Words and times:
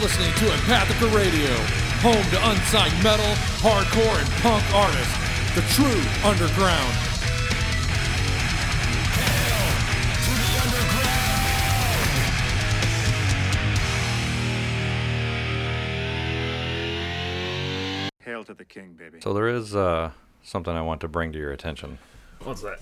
You're 0.00 0.08
listening 0.08 0.32
to 0.32 0.44
Empathica 0.46 1.14
Radio, 1.14 1.54
home 2.00 2.30
to 2.30 2.50
unsigned 2.50 3.04
metal, 3.04 3.26
hardcore, 3.60 4.18
and 4.18 4.30
punk 4.40 4.64
artists. 4.74 5.12
The 5.54 5.60
true 5.74 6.00
underground. 6.24 6.94
Hail 18.22 18.44
to 18.44 18.54
the 18.54 18.64
king, 18.64 18.94
baby. 18.94 19.18
So 19.20 19.34
there 19.34 19.48
is 19.48 19.76
uh, 19.76 20.12
something 20.42 20.74
I 20.74 20.80
want 20.80 21.02
to 21.02 21.08
bring 21.08 21.30
to 21.32 21.38
your 21.38 21.52
attention. 21.52 21.98
What's 22.42 22.62
that? 22.62 22.80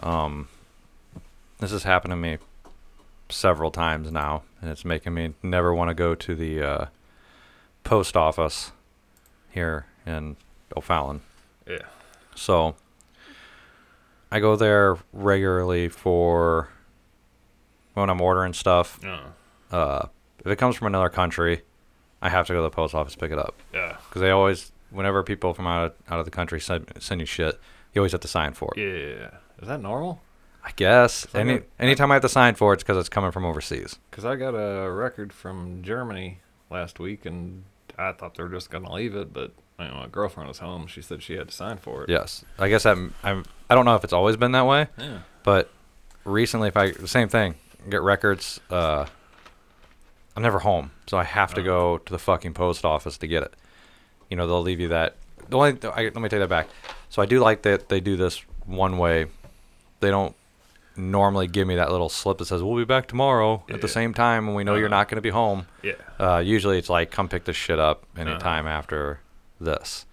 Um, 0.00 0.48
this 1.60 1.70
has 1.70 1.84
happened 1.84 2.10
to 2.10 2.16
me 2.16 2.38
several 3.30 3.70
times 3.70 4.10
now, 4.12 4.42
and 4.60 4.70
it's 4.70 4.84
making 4.84 5.14
me 5.14 5.34
never 5.42 5.72
want 5.74 5.88
to 5.88 5.94
go 5.94 6.14
to 6.14 6.34
the 6.34 6.62
uh, 6.62 6.86
post 7.84 8.16
office 8.16 8.72
here 9.50 9.86
in 10.06 10.36
O'Fallon. 10.76 11.20
Yeah. 11.66 11.78
So 12.34 12.74
I 14.30 14.40
go 14.40 14.56
there 14.56 14.96
regularly 15.12 15.88
for 15.88 16.68
when 17.94 18.08
I'm 18.10 18.20
ordering 18.20 18.52
stuff. 18.52 19.00
Oh. 19.04 19.76
Uh, 19.76 20.06
if 20.40 20.46
it 20.46 20.56
comes 20.56 20.76
from 20.76 20.86
another 20.88 21.08
country, 21.08 21.62
I 22.22 22.28
have 22.28 22.46
to 22.46 22.52
go 22.52 22.58
to 22.58 22.62
the 22.62 22.70
post 22.70 22.94
office 22.94 23.12
to 23.14 23.18
pick 23.18 23.30
it 23.32 23.38
up 23.38 23.54
Yeah. 23.72 23.96
because 24.08 24.20
they 24.22 24.30
always, 24.30 24.72
whenever 24.90 25.22
people 25.22 25.54
from 25.54 25.66
out 25.66 25.86
of, 25.86 25.92
out 26.12 26.18
of 26.18 26.24
the 26.24 26.30
country 26.30 26.60
send 26.60 26.86
send 26.98 27.20
you 27.20 27.26
shit, 27.26 27.58
you 27.92 28.00
always 28.00 28.12
have 28.12 28.20
to 28.22 28.28
sign 28.28 28.52
for 28.54 28.72
it. 28.76 28.80
Yeah. 28.80 29.38
Is 29.60 29.68
that 29.68 29.80
normal? 29.82 30.20
I 30.64 30.72
guess 30.76 31.26
I 31.34 31.40
any 31.40 31.54
got- 31.58 31.66
anytime 31.78 32.10
I 32.10 32.14
have 32.14 32.22
to 32.22 32.28
sign 32.28 32.54
for 32.54 32.72
it, 32.72 32.76
it's 32.76 32.82
because 32.82 32.98
it's 32.98 33.08
coming 33.08 33.30
from 33.30 33.44
overseas. 33.44 33.98
Because 34.10 34.24
I 34.24 34.36
got 34.36 34.50
a 34.54 34.90
record 34.90 35.32
from 35.32 35.82
Germany 35.82 36.40
last 36.70 36.98
week, 36.98 37.24
and 37.26 37.64
I 37.98 38.12
thought 38.12 38.34
they 38.34 38.42
were 38.42 38.48
just 38.50 38.70
gonna 38.70 38.92
leave 38.92 39.14
it, 39.14 39.32
but 39.32 39.52
you 39.78 39.86
know, 39.86 39.94
my 39.94 40.06
girlfriend 40.08 40.48
was 40.48 40.58
home. 40.58 40.86
She 40.86 41.00
said 41.00 41.22
she 41.22 41.34
had 41.34 41.48
to 41.48 41.54
sign 41.54 41.78
for 41.78 42.04
it. 42.04 42.10
Yes, 42.10 42.44
I 42.58 42.68
guess 42.68 42.84
I'm, 42.84 43.14
I'm. 43.22 43.44
I 43.70 43.74
don't 43.74 43.84
know 43.86 43.94
if 43.94 44.04
it's 44.04 44.12
always 44.12 44.36
been 44.36 44.52
that 44.52 44.66
way, 44.66 44.88
Yeah. 44.98 45.20
but 45.42 45.70
recently, 46.24 46.68
if 46.68 46.76
I 46.76 46.90
the 46.90 47.08
same 47.08 47.28
thing, 47.28 47.54
get 47.88 48.02
records. 48.02 48.60
Uh, 48.70 49.06
I'm 50.36 50.42
never 50.42 50.58
home, 50.60 50.90
so 51.06 51.16
I 51.18 51.24
have 51.24 51.54
to 51.54 51.60
Oh. 51.62 51.64
go 51.64 51.98
to 51.98 52.12
the 52.12 52.18
fucking 52.18 52.54
post 52.54 52.84
office 52.84 53.16
to 53.18 53.26
get 53.26 53.42
it. 53.42 53.54
You 54.28 54.36
know, 54.36 54.46
they'll 54.46 54.62
leave 54.62 54.80
you 54.80 54.88
that. 54.88 55.16
The 55.48 55.56
only 55.56 55.78
I, 55.90 56.02
let 56.04 56.14
me 56.16 56.28
take 56.28 56.40
that 56.40 56.48
back. 56.48 56.68
So 57.08 57.20
I 57.22 57.26
do 57.26 57.40
like 57.40 57.62
that 57.62 57.88
they 57.88 58.00
do 58.00 58.16
this 58.16 58.38
one 58.66 58.98
way. 58.98 59.26
They 60.00 60.10
don't 60.10 60.36
normally 60.96 61.46
give 61.46 61.66
me 61.66 61.76
that 61.76 61.90
little 61.90 62.08
slip 62.08 62.38
that 62.38 62.44
says 62.46 62.62
we'll 62.62 62.76
be 62.76 62.84
back 62.84 63.06
tomorrow 63.06 63.64
at 63.70 63.80
the 63.80 63.88
same 63.88 64.12
time 64.12 64.46
when 64.46 64.54
we 64.56 64.64
know 64.64 64.74
you're 64.74 64.86
Uh-huh. 64.86 64.96
not 64.98 65.08
going 65.08 65.16
to 65.16 65.22
be 65.22 65.30
home. 65.30 65.66
Yeah. 65.82 65.92
Uh, 66.18 66.38
usually 66.38 66.78
it's 66.78 66.90
like 66.90 67.10
come 67.10 67.28
pick 67.28 67.44
this 67.44 67.56
shit 67.56 67.78
up 67.78 68.04
Uh-huh. 68.16 68.28
anytime 68.28 68.66
after 68.66 69.20
this. 69.60 70.06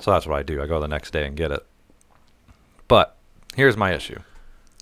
So 0.00 0.10
that's 0.10 0.26
what 0.26 0.38
I 0.38 0.42
do. 0.42 0.62
I 0.62 0.66
go 0.66 0.78
the 0.80 0.88
next 0.88 1.12
day 1.12 1.26
and 1.26 1.36
get 1.36 1.50
it. 1.50 1.64
But 2.88 3.16
here's 3.54 3.76
my 3.76 3.92
issue. 3.94 4.20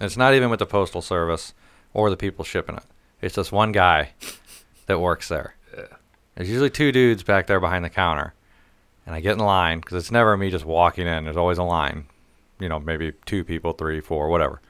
It's 0.01 0.17
not 0.17 0.34
even 0.34 0.51
with 0.51 0.59
the 0.59 0.67
postal 0.67 1.03
service 1.03 1.55
or 1.92 2.11
the 2.11 2.17
people 2.17 2.45
shipping 2.45 2.77
it. 2.77 2.83
It's 3.23 3.36
just 3.36 3.53
one 3.53 3.73
guy 3.73 4.11
that 4.86 5.01
works 5.01 5.29
there. 5.29 5.55
Yeah. 5.77 5.84
There's 6.34 6.51
usually 6.51 6.70
two 6.70 6.91
dudes 6.91 7.23
back 7.23 7.47
there 7.47 7.61
behind 7.61 7.84
the 7.84 7.91
counter. 7.91 8.35
And 9.07 9.14
I 9.14 9.20
get 9.20 9.35
in 9.35 9.39
line 9.39 9.80
because 9.80 9.98
it's 9.98 10.11
never 10.11 10.36
me 10.36 10.51
just 10.51 10.64
walking 10.64 11.07
in. 11.07 11.24
There's 11.24 11.36
always 11.36 11.58
a 11.58 11.63
line. 11.63 12.07
You 12.58 12.68
know, 12.68 12.80
maybe 12.80 13.13
two 13.27 13.45
people, 13.45 13.73
three, 13.73 14.01
four, 14.01 14.29
whatever. 14.29 14.61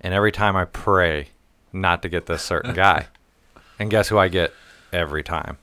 And 0.00 0.12
every 0.14 0.32
time 0.32 0.56
I 0.56 0.64
pray 0.66 1.28
not 1.72 2.02
to 2.02 2.08
get 2.08 2.26
this 2.26 2.42
certain 2.42 2.74
guy. 2.74 3.06
and 3.78 3.90
guess 3.90 4.08
who 4.08 4.18
I 4.18 4.28
get 4.28 4.52
every 4.92 5.22
time? 5.22 5.58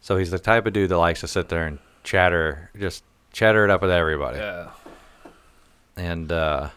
So 0.00 0.16
he's 0.16 0.30
the 0.30 0.38
type 0.38 0.66
of 0.66 0.72
dude 0.72 0.90
that 0.90 0.98
likes 0.98 1.20
to 1.20 1.28
sit 1.28 1.48
there 1.48 1.66
and 1.66 1.78
chatter, 2.04 2.70
just 2.78 3.04
chatter 3.32 3.64
it 3.64 3.70
up 3.70 3.80
with 3.82 3.90
everybody 3.90 4.38
Yeah. 4.38 4.70
and 5.96 6.30
uh, 6.32 6.70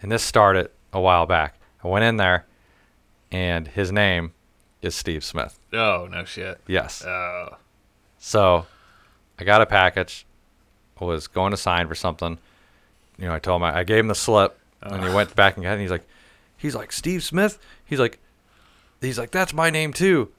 and 0.00 0.10
this 0.10 0.22
started 0.22 0.70
a 0.92 1.00
while 1.00 1.26
back. 1.26 1.54
I 1.84 1.88
went 1.88 2.04
in 2.04 2.16
there, 2.16 2.46
and 3.30 3.68
his 3.68 3.92
name 3.92 4.32
is 4.80 4.94
Steve 4.94 5.22
Smith. 5.24 5.58
Oh 5.72 6.08
no 6.10 6.24
shit. 6.24 6.60
Yes. 6.66 7.04
Oh. 7.04 7.56
So 8.18 8.66
I 9.38 9.44
got 9.44 9.60
a 9.62 9.66
package. 9.66 10.26
Was 11.00 11.26
going 11.26 11.50
to 11.50 11.56
sign 11.56 11.88
for 11.88 11.96
something. 11.96 12.38
You 13.18 13.26
know, 13.26 13.34
I 13.34 13.40
told 13.40 13.60
him 13.60 13.64
I, 13.64 13.78
I 13.78 13.84
gave 13.84 13.98
him 13.98 14.06
the 14.06 14.14
slip, 14.14 14.56
and 14.82 15.02
he 15.04 15.10
went 15.14 15.34
back 15.36 15.56
and 15.56 15.64
got 15.64 15.70
it. 15.70 15.72
And 15.74 15.80
he's 15.82 15.90
like, 15.90 16.06
he's 16.56 16.74
like 16.74 16.92
Steve 16.92 17.22
Smith. 17.22 17.58
He's 17.84 17.98
like, 18.00 18.18
he's 19.00 19.18
like 19.18 19.30
that's 19.30 19.52
my 19.52 19.70
name 19.70 19.92
too. 19.92 20.30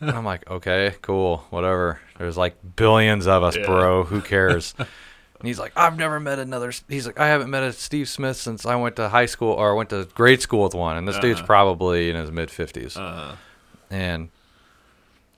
and 0.00 0.10
I'm 0.10 0.24
like, 0.24 0.48
okay, 0.50 0.94
cool, 1.02 1.44
whatever. 1.50 2.00
There's 2.18 2.36
like 2.36 2.56
billions 2.76 3.26
of 3.26 3.42
us, 3.42 3.56
Yeah. 3.56 3.66
bro. 3.66 4.04
Who 4.04 4.20
cares? 4.20 4.74
And 5.38 5.46
he's 5.46 5.58
like, 5.58 5.72
I've 5.74 5.96
never 5.96 6.20
met 6.20 6.38
another. 6.38 6.70
He's 6.86 7.06
like, 7.06 7.18
I 7.18 7.28
haven't 7.28 7.48
met 7.48 7.62
a 7.62 7.72
Steve 7.72 8.10
Smith 8.10 8.36
since 8.36 8.66
I 8.66 8.76
went 8.76 8.96
to 8.96 9.08
high 9.08 9.24
school 9.24 9.52
or 9.54 9.74
went 9.74 9.88
to 9.88 10.04
grade 10.14 10.42
school 10.42 10.64
with 10.64 10.74
one. 10.74 10.98
And 10.98 11.08
this 11.08 11.18
dude's 11.18 11.38
Uh-huh. 11.38 11.46
probably 11.46 12.10
in 12.10 12.16
his 12.16 12.30
mid 12.30 12.50
fifties. 12.50 12.94
Uh. 12.94 13.36
And 13.90 14.28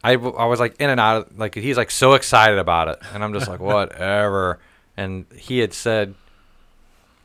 I 0.02 0.16
was 0.16 0.58
like 0.58 0.74
in 0.80 0.90
and 0.90 0.98
out 0.98 1.28
of 1.28 1.38
like 1.38 1.54
he's 1.54 1.76
like 1.76 1.92
so 1.92 2.14
excited 2.14 2.58
about 2.58 2.88
it, 2.88 2.98
and 3.14 3.22
I'm 3.22 3.32
just 3.32 3.46
like 3.46 3.60
whatever. 3.72 4.58
And 4.96 5.24
he 5.36 5.60
had 5.60 5.72
said, 5.72 6.16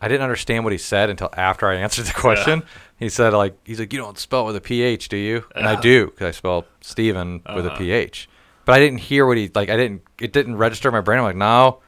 I 0.02 0.08
didn't 0.08 0.22
understand 0.24 0.64
what 0.64 0.74
he 0.74 0.78
said 0.78 1.10
until 1.10 1.30
after 1.34 1.68
I 1.68 1.76
answered 1.76 2.06
the 2.06 2.14
question. 2.14 2.64
He 3.00 3.10
said 3.10 3.34
like 3.34 3.56
he's 3.64 3.80
like 3.80 3.92
you 3.94 4.00
don't 4.00 4.18
spell 4.18 4.44
it 4.44 4.46
with 4.46 4.56
a 4.56 4.62
ph, 4.62 5.10
do 5.10 5.18
you? 5.18 5.44
And 5.56 5.68
I 5.68 5.80
do 5.80 6.08
because 6.08 6.28
I 6.28 6.32
spell 6.32 6.66
Steven 6.82 7.42
with 7.56 7.66
a 7.66 7.70
Uh-huh. 7.70 7.78
ph. 7.78 8.30
But 8.66 8.76
I 8.76 8.80
didn't 8.80 9.00
hear 9.00 9.26
what 9.26 9.38
he 9.38 9.50
like. 9.56 9.70
I 9.70 9.78
didn't. 9.78 10.02
It 10.20 10.34
didn't 10.34 10.58
register 10.58 10.90
in 10.90 10.94
my 10.94 11.02
brain. 11.02 11.20
I'm 11.20 11.24
like 11.26 11.36
no. 11.36 11.80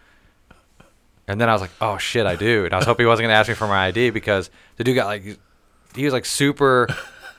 And 1.28 1.40
then 1.40 1.48
I 1.50 1.54
was 1.54 1.62
like, 1.62 1.72
oh 1.82 1.98
shit, 2.00 2.26
I 2.26 2.36
do. 2.36 2.66
And 2.66 2.74
I 2.74 2.78
was 2.78 2.86
hoping 2.88 3.04
he 3.04 3.08
wasn't 3.08 3.26
gonna 3.26 3.34
ask 3.38 3.48
me 3.50 3.54
for 3.56 3.68
my 3.68 3.86
ID 3.88 4.10
because 4.10 4.50
the 4.78 4.84
dude 4.84 4.96
got 4.96 5.06
like, 5.06 5.38
he 5.96 6.04
was 6.06 6.14
like 6.14 6.26
super 6.26 6.88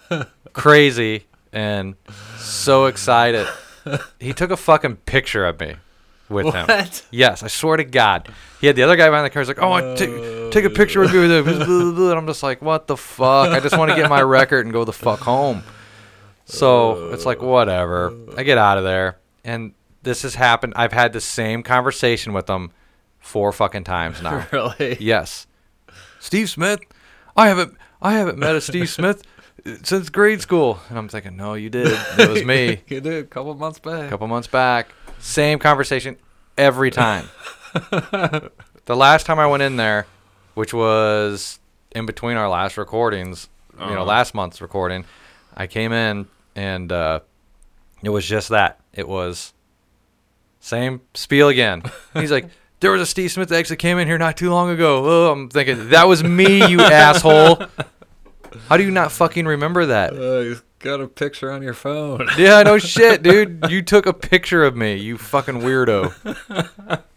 crazy 0.53 1.27
and 1.53 1.97
so 2.39 2.87
excited. 2.87 3.49
He 4.21 4.33
took 4.33 4.51
a 4.51 4.57
fucking 4.57 4.97
picture 4.97 5.45
of 5.47 5.59
me 5.59 5.77
with 6.31 6.47
him. 6.55 6.67
What? 6.67 7.05
Yes, 7.11 7.43
I 7.43 7.49
swear 7.49 7.77
to 7.77 7.85
God. 7.85 8.29
He 8.61 8.67
had 8.67 8.77
the 8.77 8.83
other 8.83 8.97
guy 8.97 9.09
behind 9.09 9.27
the 9.27 9.31
car. 9.31 9.41
He's 9.43 9.49
like, 9.49 9.63
"Oh, 9.63 9.73
I 9.73 9.95
take 9.95 10.53
take 10.53 10.65
a 10.65 10.71
picture 10.71 11.01
with 11.01 11.13
me 11.13 11.19
with 11.21 11.31
him." 11.31 11.49
And 11.49 12.19
I'm 12.19 12.27
just 12.27 12.43
like, 12.43 12.63
"What 12.63 12.87
the 12.87 12.97
fuck?" 12.97 13.51
I 13.51 13.61
just 13.61 13.77
want 13.77 13.91
to 13.91 13.97
get 13.97 14.09
my 14.09 14.23
record 14.23 14.65
and 14.67 14.73
go 14.73 14.85
the 14.85 14.93
fuck 14.93 15.21
home. 15.21 15.63
So 16.45 17.11
it's 17.13 17.27
like 17.27 17.43
whatever. 17.43 18.13
I 18.37 18.43
get 18.43 18.59
out 18.59 18.79
of 18.79 18.85
there, 18.85 19.19
and 19.45 19.73
this 20.03 20.23
has 20.23 20.35
happened. 20.35 20.75
I've 20.77 20.93
had 20.93 21.13
the 21.13 21.21
same 21.21 21.63
conversation 21.63 22.33
with 22.33 22.49
him 22.49 22.73
four 23.19 23.53
fucking 23.53 23.85
times 23.85 24.23
now. 24.23 24.47
Really? 24.53 24.97
Yes. 25.01 25.47
Steve 26.19 26.51
Smith? 26.51 26.81
I 27.37 27.49
haven't 27.49 27.77
I 28.03 28.13
haven't 28.15 28.39
met 28.39 28.55
a 28.55 28.61
Steve 28.61 28.89
Smith 28.89 29.23
since 29.83 30.09
grade 30.09 30.41
school. 30.41 30.81
And 30.89 30.99
I'm 30.99 31.09
thinking, 31.09 31.37
no, 31.37 31.55
you 31.55 31.71
did. 31.71 31.97
It 32.19 32.29
was 32.29 32.45
me. 32.45 32.81
you 32.89 33.01
did 33.01 33.25
a 33.25 33.27
couple 33.27 33.55
months 33.55 33.79
back. 33.79 34.07
A 34.07 34.11
couple 34.11 34.27
months 34.27 34.49
back. 34.49 34.89
Same 35.21 35.59
conversation 35.59 36.17
every 36.59 36.91
time. 36.91 37.29
the 37.75 38.51
last 38.97 39.27
time 39.27 39.39
I 39.39 39.47
went 39.47 39.63
in 39.63 39.77
there, 39.77 40.07
which 40.55 40.73
was 40.75 41.59
in 41.93 42.07
between 42.07 42.37
our 42.37 42.49
last 42.49 42.77
recordings, 42.77 43.49
you 43.75 43.87
know, 43.87 43.93
Uh-huh. 43.93 44.05
last 44.05 44.35
month's 44.35 44.61
recording, 44.61 45.05
I 45.57 45.67
came 45.67 45.93
in 45.93 46.27
and 46.55 46.91
uh, 46.93 47.21
it 48.03 48.11
was 48.11 48.27
just 48.27 48.49
that. 48.51 48.81
It 48.93 49.09
was 49.09 49.53
same 50.61 51.01
spiel 51.15 51.49
again. 51.49 51.83
He's 52.15 52.31
like, 52.31 52.47
there 52.81 52.91
was 52.91 53.01
a 53.01 53.07
Steve 53.07 53.31
Smith 53.31 53.49
that 53.51 53.59
actually 53.59 53.77
came 53.77 53.99
in 53.99 54.07
here 54.09 54.19
not 54.19 54.37
too 54.37 54.51
long 54.51 54.71
ago. 54.71 55.05
Oh, 55.05 55.33
I'm 55.33 55.49
thinking, 55.49 55.91
that 55.91 56.07
was 56.09 56.23
me, 56.25 56.67
you 56.69 56.81
asshole. 56.81 57.63
How 58.69 58.77
do 58.77 58.83
you 58.85 58.91
not 58.91 59.13
fucking 59.13 59.47
remember 59.47 59.87
that? 59.87 60.13
Uh, 60.13 60.39
you 60.41 60.61
got 60.79 61.01
a 61.01 61.07
picture 61.09 61.51
on 61.51 61.63
your 61.63 61.75
phone. 61.75 62.27
Yeah, 62.39 62.63
no 62.63 62.79
shit, 62.79 63.23
dude. 63.23 63.65
You 63.69 63.83
took 63.83 64.07
a 64.07 64.13
picture 64.13 64.65
of 64.65 64.77
me, 64.77 64.97
you 64.97 65.19
fucking 65.19 65.57
weirdo. 65.61 66.15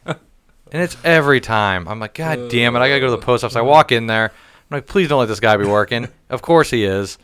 And 0.05 0.81
it's 0.81 0.97
every 1.03 1.39
time. 1.39 1.87
I'm 1.87 1.99
like, 1.99 2.15
God 2.15 2.49
damn 2.49 2.75
it, 2.75 2.79
I 2.79 2.87
gotta 2.89 2.99
go 2.99 3.05
to 3.07 3.11
the 3.11 3.17
post 3.19 3.43
office. 3.43 3.55
I 3.55 3.61
walk 3.61 3.91
in 3.91 4.07
there. 4.07 4.25
I'm 4.25 4.77
like, 4.77 4.87
please 4.87 5.07
don't 5.07 5.19
let 5.19 5.27
this 5.27 5.39
guy 5.39 5.55
be 5.57 5.65
working. 5.65 6.07
of 6.29 6.41
course 6.41 6.69
he 6.71 6.83
is. 6.83 7.17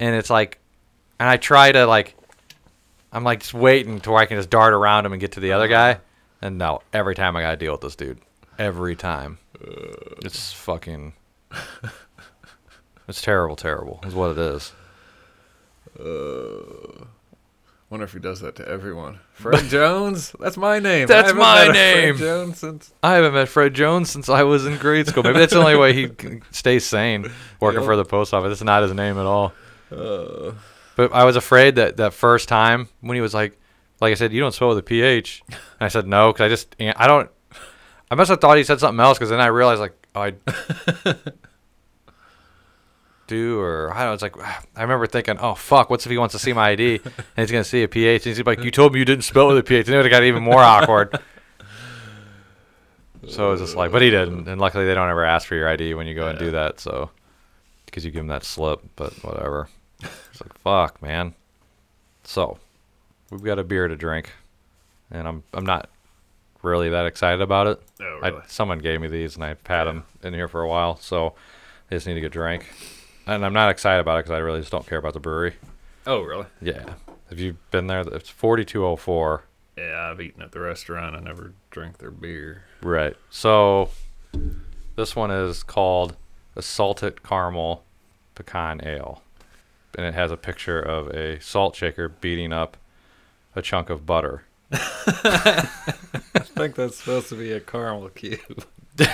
And 0.00 0.14
it's 0.16 0.30
like, 0.30 0.58
and 1.20 1.28
I 1.28 1.36
try 1.36 1.70
to 1.70 1.86
like, 1.86 2.16
I'm 3.12 3.22
like 3.22 3.40
just 3.40 3.54
waiting 3.54 4.00
to 4.00 4.10
where 4.10 4.20
I 4.20 4.26
can 4.26 4.38
just 4.38 4.50
dart 4.50 4.72
around 4.72 5.06
him 5.06 5.12
and 5.12 5.20
get 5.20 5.32
to 5.32 5.40
the 5.40 5.52
other 5.52 5.68
guy. 5.68 5.98
And 6.42 6.58
no, 6.58 6.80
every 6.92 7.14
time 7.14 7.36
I 7.36 7.42
gotta 7.42 7.56
deal 7.56 7.72
with 7.72 7.82
this 7.82 7.94
dude. 7.96 8.18
Every 8.58 8.96
time. 8.96 9.38
It's 10.24 10.52
fucking. 10.52 11.12
It's 13.10 13.20
terrible, 13.20 13.56
terrible. 13.56 14.00
Is 14.06 14.14
what 14.14 14.30
it 14.30 14.38
is. 14.38 14.72
Uh, 15.98 17.04
wonder 17.90 18.04
if 18.04 18.12
he 18.12 18.18
does 18.20 18.40
that 18.40 18.56
to 18.56 18.66
everyone. 18.68 19.18
Fred 19.32 19.64
Jones? 19.66 20.34
That's 20.40 20.56
my 20.56 20.78
name. 20.78 21.06
That's 21.08 21.34
my 21.34 21.68
name. 21.68 22.16
Fred 22.16 22.24
Jones 22.26 22.58
since. 22.58 22.92
I 23.02 23.14
haven't 23.14 23.34
met 23.34 23.48
Fred 23.48 23.74
Jones 23.74 24.08
since 24.10 24.28
I 24.28 24.44
was 24.44 24.64
in 24.64 24.76
grade 24.78 25.08
school. 25.08 25.22
Maybe 25.24 25.38
that's 25.40 25.52
the 25.52 25.58
only 25.58 25.76
way 25.76 25.92
he 25.92 26.08
can 26.20 26.42
stay 26.52 26.78
sane 26.78 27.30
working 27.60 27.80
Yep. 27.80 27.86
for 27.86 27.96
the 27.96 28.04
post 28.04 28.32
office. 28.32 28.52
It's 28.52 28.62
not 28.62 28.82
his 28.82 28.94
name 28.94 29.18
at 29.18 29.26
all. 29.26 29.52
Uh, 29.90 30.52
But 30.96 31.12
I 31.12 31.24
was 31.24 31.36
afraid 31.36 31.74
that 31.76 31.96
that 31.96 32.12
first 32.14 32.48
time 32.48 32.88
when 33.00 33.16
he 33.16 33.20
was 33.20 33.34
like, 33.34 33.58
like 34.00 34.12
I 34.12 34.14
said, 34.14 34.32
you 34.32 34.40
don't 34.40 34.52
spell 34.52 34.68
with 34.68 34.78
a 34.78 34.82
ph. 34.82 35.42
And 35.48 35.58
I 35.80 35.88
said 35.88 36.06
no 36.06 36.32
because 36.32 36.44
I 36.44 36.48
just 36.48 36.76
I 36.78 37.06
don't. 37.06 37.28
I 38.10 38.14
must 38.14 38.28
have 38.30 38.40
thought 38.40 38.56
he 38.56 38.64
said 38.64 38.80
something 38.80 39.00
else 39.00 39.18
because 39.18 39.30
then 39.30 39.40
I 39.40 39.46
realized 39.46 39.80
like 39.80 39.94
oh, 40.14 40.20
I 40.22 40.34
do 43.30 43.58
or 43.60 43.90
I 43.92 44.00
don't 44.00 44.06
know. 44.08 44.12
It's 44.12 44.22
like 44.22 44.36
I 44.76 44.82
remember 44.82 45.06
thinking, 45.06 45.38
oh 45.38 45.54
fuck, 45.54 45.88
what's 45.88 46.04
if 46.04 46.10
he 46.10 46.18
wants 46.18 46.32
to 46.32 46.38
see 46.38 46.52
my 46.52 46.70
ID 46.70 47.00
and 47.04 47.14
he's 47.36 47.50
gonna 47.50 47.64
see 47.64 47.82
a 47.82 47.88
ph 47.88 48.26
and 48.26 48.36
he's 48.36 48.44
like, 48.44 48.62
you 48.62 48.70
told 48.70 48.92
me 48.92 48.98
you 48.98 49.04
didn't 49.04 49.24
spell 49.24 49.48
with 49.48 49.58
a 49.58 49.62
ph. 49.62 49.86
And 49.86 49.94
it 49.94 49.98
would 49.98 50.06
have 50.06 50.12
got 50.12 50.24
even 50.24 50.42
more 50.42 50.60
awkward. 50.60 51.18
So 53.28 53.48
it 53.48 53.50
was 53.52 53.60
just 53.60 53.76
like, 53.76 53.92
but 53.92 54.02
he 54.02 54.10
didn't, 54.10 54.48
and 54.48 54.60
luckily 54.60 54.86
they 54.86 54.94
don't 54.94 55.08
ever 55.08 55.24
ask 55.24 55.46
for 55.46 55.54
your 55.54 55.68
ID 55.68 55.94
when 55.94 56.06
you 56.06 56.14
go 56.14 56.26
and 56.26 56.38
do 56.38 56.50
that. 56.52 56.80
So 56.80 57.10
because 57.86 58.04
you 58.04 58.10
give 58.10 58.20
them 58.20 58.28
that 58.28 58.44
slip, 58.44 58.80
but 58.96 59.12
whatever. 59.24 59.68
It's 60.00 60.40
like 60.40 60.56
fuck, 60.58 61.02
man. 61.02 61.34
So 62.24 62.58
we've 63.30 63.42
got 63.42 63.58
a 63.58 63.64
beer 63.64 63.88
to 63.88 63.96
drink, 63.96 64.30
and 65.10 65.28
I'm 65.28 65.42
I'm 65.52 65.66
not 65.66 65.88
really 66.62 66.88
that 66.90 67.06
excited 67.06 67.40
about 67.40 67.66
it. 67.66 67.82
Oh, 68.00 68.20
I, 68.22 68.46
someone 68.46 68.78
gave 68.78 69.00
me 69.00 69.08
these, 69.08 69.34
and 69.34 69.44
I've 69.44 69.64
had 69.66 69.84
them 69.84 70.04
in 70.22 70.34
here 70.34 70.48
for 70.48 70.62
a 70.62 70.68
while, 70.68 70.96
so 70.96 71.34
they 71.88 71.96
just 71.96 72.06
need 72.06 72.14
to 72.14 72.20
get 72.20 72.32
drank. 72.32 72.66
And 73.26 73.44
I'm 73.44 73.52
not 73.52 73.70
excited 73.70 74.00
about 74.00 74.18
it 74.18 74.24
because 74.24 74.36
I 74.36 74.38
really 74.38 74.60
just 74.60 74.72
don't 74.72 74.86
care 74.86 74.98
about 74.98 75.14
the 75.14 75.20
brewery. 75.20 75.54
Oh, 76.06 76.22
really? 76.22 76.46
Yeah. 76.60 76.94
Have 77.28 77.38
you 77.38 77.56
been 77.70 77.86
there? 77.86 78.00
It's 78.00 78.28
4204. 78.28 79.44
Yeah, 79.76 80.10
I've 80.10 80.20
eaten 80.20 80.42
at 80.42 80.52
the 80.52 80.60
restaurant. 80.60 81.14
I 81.14 81.20
never 81.20 81.52
drank 81.70 81.98
their 81.98 82.10
beer. 82.10 82.64
Right. 82.82 83.16
So 83.30 83.90
this 84.96 85.14
one 85.14 85.30
is 85.30 85.62
called 85.62 86.16
a 86.56 86.62
salted 86.62 87.22
caramel 87.22 87.84
pecan 88.34 88.80
ale. 88.84 89.22
And 89.96 90.06
it 90.06 90.14
has 90.14 90.30
a 90.30 90.36
picture 90.36 90.80
of 90.80 91.08
a 91.08 91.40
salt 91.40 91.76
shaker 91.76 92.08
beating 92.08 92.52
up 92.52 92.76
a 93.54 93.62
chunk 93.62 93.90
of 93.90 94.06
butter. 94.06 94.44
I 94.72 95.68
think 96.42 96.74
that's 96.76 96.96
supposed 96.96 97.28
to 97.30 97.36
be 97.36 97.52
a 97.52 97.60
caramel 97.60 98.08
cube. 98.10 98.64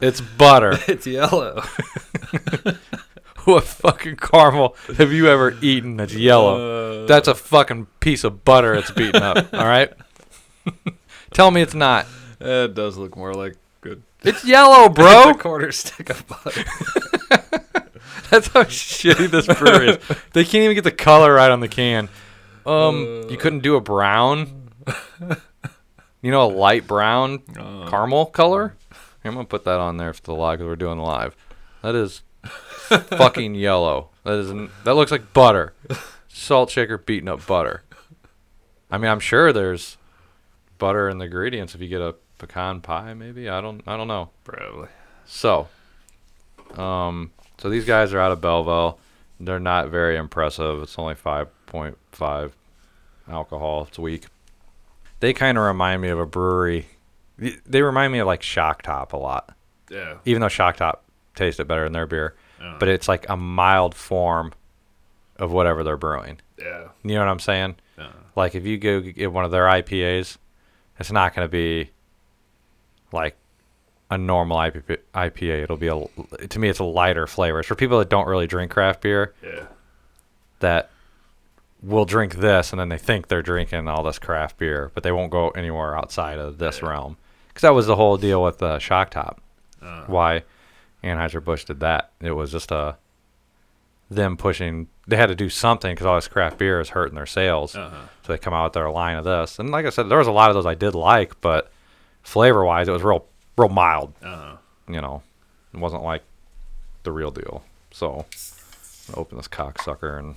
It's 0.00 0.20
butter. 0.20 0.78
it's 0.88 1.06
yellow. 1.06 1.62
what 3.52 3.64
fucking 3.64 4.16
caramel 4.16 4.76
have 4.96 5.12
you 5.12 5.28
ever 5.28 5.56
eaten 5.62 5.96
that's 5.96 6.14
yellow? 6.14 7.04
Uh, 7.04 7.06
That's 7.06 7.28
a 7.28 7.34
fucking 7.34 7.86
piece 8.00 8.24
of 8.24 8.44
butter 8.44 8.74
it's 8.74 8.90
beaten 8.90 9.22
up, 9.22 9.48
all 9.52 9.66
right? 9.66 9.92
Tell 11.32 11.50
me 11.50 11.60
it's 11.62 11.74
not. 11.74 12.06
It 12.40 12.74
does 12.74 12.96
look 12.96 13.16
more 13.16 13.34
like 13.34 13.56
good. 13.80 14.02
It's 14.22 14.44
yellow, 14.44 14.88
bro. 14.90 15.30
a 15.30 15.34
quarter 15.34 15.72
stick 15.72 16.08
of 16.10 16.26
butter. 16.26 16.64
That's 18.30 18.48
how 18.48 18.64
shitty 18.64 19.30
this 19.30 19.46
brewery 19.46 19.90
is. 19.90 19.98
They 20.32 20.44
can't 20.44 20.64
even 20.64 20.74
get 20.74 20.84
the 20.84 20.90
color 20.90 21.34
right 21.34 21.50
on 21.50 21.60
the 21.60 21.68
can. 21.68 22.08
Um, 22.66 23.26
you 23.28 23.36
couldn't 23.36 23.60
do 23.60 23.76
a 23.76 23.80
brown. 23.80 24.70
You 26.22 26.30
know, 26.30 26.42
a 26.46 26.50
light 26.50 26.86
brown 26.86 27.42
Uh, 27.58 27.86
caramel 27.90 28.26
color. 28.26 28.74
I'm 29.24 29.32
gonna 29.34 29.44
put 29.44 29.64
that 29.64 29.78
on 29.80 29.96
there 29.98 30.12
for 30.14 30.22
the 30.22 30.34
live 30.34 30.58
because 30.58 30.68
we're 30.68 30.76
doing 30.76 30.98
live. 30.98 31.36
That 31.82 31.94
is 31.94 32.22
fucking 33.08 33.54
yellow. 33.54 34.10
That 34.24 34.34
is 34.38 34.48
that 34.84 34.94
looks 34.94 35.10
like 35.10 35.32
butter. 35.32 35.72
Salt 36.28 36.70
shaker 36.70 36.98
beating 36.98 37.28
up 37.28 37.46
butter. 37.46 37.82
I 38.90 38.98
mean, 38.98 39.10
I'm 39.10 39.20
sure 39.20 39.52
there's 39.52 39.96
butter 40.78 41.08
in 41.08 41.18
the 41.18 41.24
ingredients 41.26 41.74
if 41.74 41.80
you 41.80 41.88
get 41.88 42.00
a 42.00 42.14
pecan 42.38 42.80
pie. 42.80 43.14
Maybe 43.14 43.48
I 43.48 43.60
don't. 43.60 43.82
I 43.86 43.96
don't 43.96 44.08
know. 44.08 44.30
Probably. 44.44 44.88
So, 45.26 45.68
um, 46.76 47.30
so 47.58 47.70
these 47.70 47.84
guys 47.84 48.12
are 48.12 48.20
out 48.20 48.32
of 48.32 48.40
Belleville. 48.40 48.98
They're 49.40 49.58
not 49.60 49.88
very 49.88 50.16
impressive. 50.16 50.82
It's 50.82 50.98
only 50.98 51.14
5.5 51.14 52.52
alcohol. 53.28 53.86
It's 53.88 53.98
weak. 53.98 54.26
They 55.20 55.32
kind 55.32 55.56
of 55.58 55.64
remind 55.64 56.02
me 56.02 56.08
of 56.08 56.18
a 56.18 56.26
brewery. 56.26 56.86
They- 57.38 57.56
They 57.66 57.82
remind 57.82 58.12
me 58.12 58.18
of 58.20 58.26
like 58.26 58.42
Shock 58.42 58.82
Top 58.82 59.12
a 59.12 59.16
lot, 59.16 59.56
Yeah. 59.90 60.18
even 60.24 60.40
though 60.42 60.48
Shock 60.48 60.76
Top 60.76 61.03
tasted 61.34 61.66
better 61.66 61.84
than 61.84 61.92
their 61.92 62.06
beer. 62.06 62.34
Uh, 62.62 62.78
But 62.78 62.88
it's 62.88 63.08
like 63.08 63.28
a 63.28 63.36
mild 63.36 63.94
form 63.94 64.52
of 65.36 65.52
whatever 65.52 65.82
they're 65.84 65.96
brewing. 65.96 66.38
yeah. 66.58 66.88
You 67.02 67.14
know 67.14 67.20
what 67.20 67.28
I'm 67.28 67.38
saying? 67.40 67.76
Uh, 67.98 68.08
Like 68.36 68.54
if 68.54 68.64
you 68.64 68.78
go 68.78 69.00
get 69.00 69.32
one 69.32 69.44
of 69.44 69.50
their 69.50 69.64
IPAs, 69.66 70.36
it's 70.98 71.10
not 71.12 71.34
going 71.34 71.44
to 71.46 71.50
be 71.50 71.90
like 73.12 73.36
a 74.10 74.18
normal 74.18 74.56
IPA, 74.58 74.98
IPA. 75.14 75.62
It'll 75.64 75.76
be 75.76 75.88
a 75.88 76.46
to 76.48 76.58
me 76.58 76.68
it's 76.68 76.78
a 76.78 76.84
lighter 76.84 77.26
flavor. 77.26 77.58
It's 77.60 77.68
for 77.68 77.74
people 77.74 77.98
that 77.98 78.08
don't 78.08 78.26
really 78.28 78.46
drink 78.46 78.70
craft 78.70 79.00
beer 79.02 79.34
yeah. 79.42 79.64
that 80.60 80.90
will 81.82 82.04
drink 82.04 82.36
this 82.36 82.72
and 82.72 82.80
then 82.80 82.88
they 82.88 82.96
think 82.98 83.28
they're 83.28 83.42
drinking 83.42 83.88
all 83.88 84.02
this 84.02 84.18
craft 84.18 84.56
beer, 84.58 84.90
but 84.94 85.02
they 85.02 85.12
won't 85.12 85.30
go 85.30 85.50
anywhere 85.50 85.96
outside 85.96 86.38
of 86.38 86.58
this 86.58 86.80
Yeah. 86.80 86.88
realm. 86.90 87.16
Because 87.48 87.62
that 87.62 87.74
was 87.74 87.86
the 87.86 87.96
whole 87.96 88.16
deal 88.16 88.42
with 88.42 88.58
the 88.58 88.78
Shock 88.78 89.10
Top. 89.10 89.40
Uh, 89.82 90.04
Why 90.06 90.42
Anheuser 91.04 91.42
Busch 91.44 91.64
did 91.64 91.80
that? 91.80 92.10
It 92.20 92.32
was 92.32 92.50
just 92.50 92.70
a 92.72 92.96
them 94.10 94.36
pushing. 94.36 94.88
They 95.06 95.16
had 95.16 95.26
to 95.26 95.34
do 95.34 95.48
something 95.48 95.92
because 95.92 96.06
all 96.06 96.14
this 96.14 96.28
craft 96.28 96.58
beer 96.58 96.80
is 96.80 96.90
hurting 96.90 97.14
their 97.14 97.26
sales. 97.26 97.76
uh-huh. 97.76 97.96
So 98.26 98.32
they 98.32 98.38
come 98.38 98.54
out 98.54 98.64
with 98.64 98.72
their 98.74 98.90
line 98.90 99.16
of 99.16 99.24
this. 99.24 99.58
And 99.58 99.70
like 99.70 99.86
I 99.86 99.90
said, 99.90 100.08
there 100.08 100.18
was 100.18 100.26
a 100.28 100.32
lot 100.32 100.50
of 100.50 100.54
those 100.54 100.66
I 100.66 100.74
did 100.74 100.94
like, 100.94 101.40
but 101.40 101.70
flavor 102.22 102.64
wise, 102.64 102.88
it 102.88 102.92
was 102.92 103.02
real, 103.02 103.26
real 103.58 103.68
mild. 103.68 104.14
Uh-huh. 104.22 104.56
You 104.88 105.00
know, 105.00 105.22
it 105.72 105.78
wasn't 105.80 106.02
like 106.02 106.22
the 107.02 107.12
real 107.12 107.30
deal. 107.30 107.64
So 107.90 108.24
open 109.14 109.36
this 109.36 109.48
cocksucker 109.48 110.18
and 110.18 110.36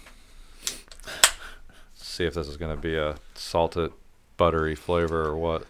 see 1.96 2.26
if 2.26 2.34
this 2.34 2.48
is 2.48 2.58
going 2.58 2.76
to 2.76 2.82
be 2.82 2.96
a 2.98 3.16
salted, 3.36 3.92
buttery 4.38 4.76
flavor 4.76 5.26
or 5.26 5.38
what. 5.38 5.64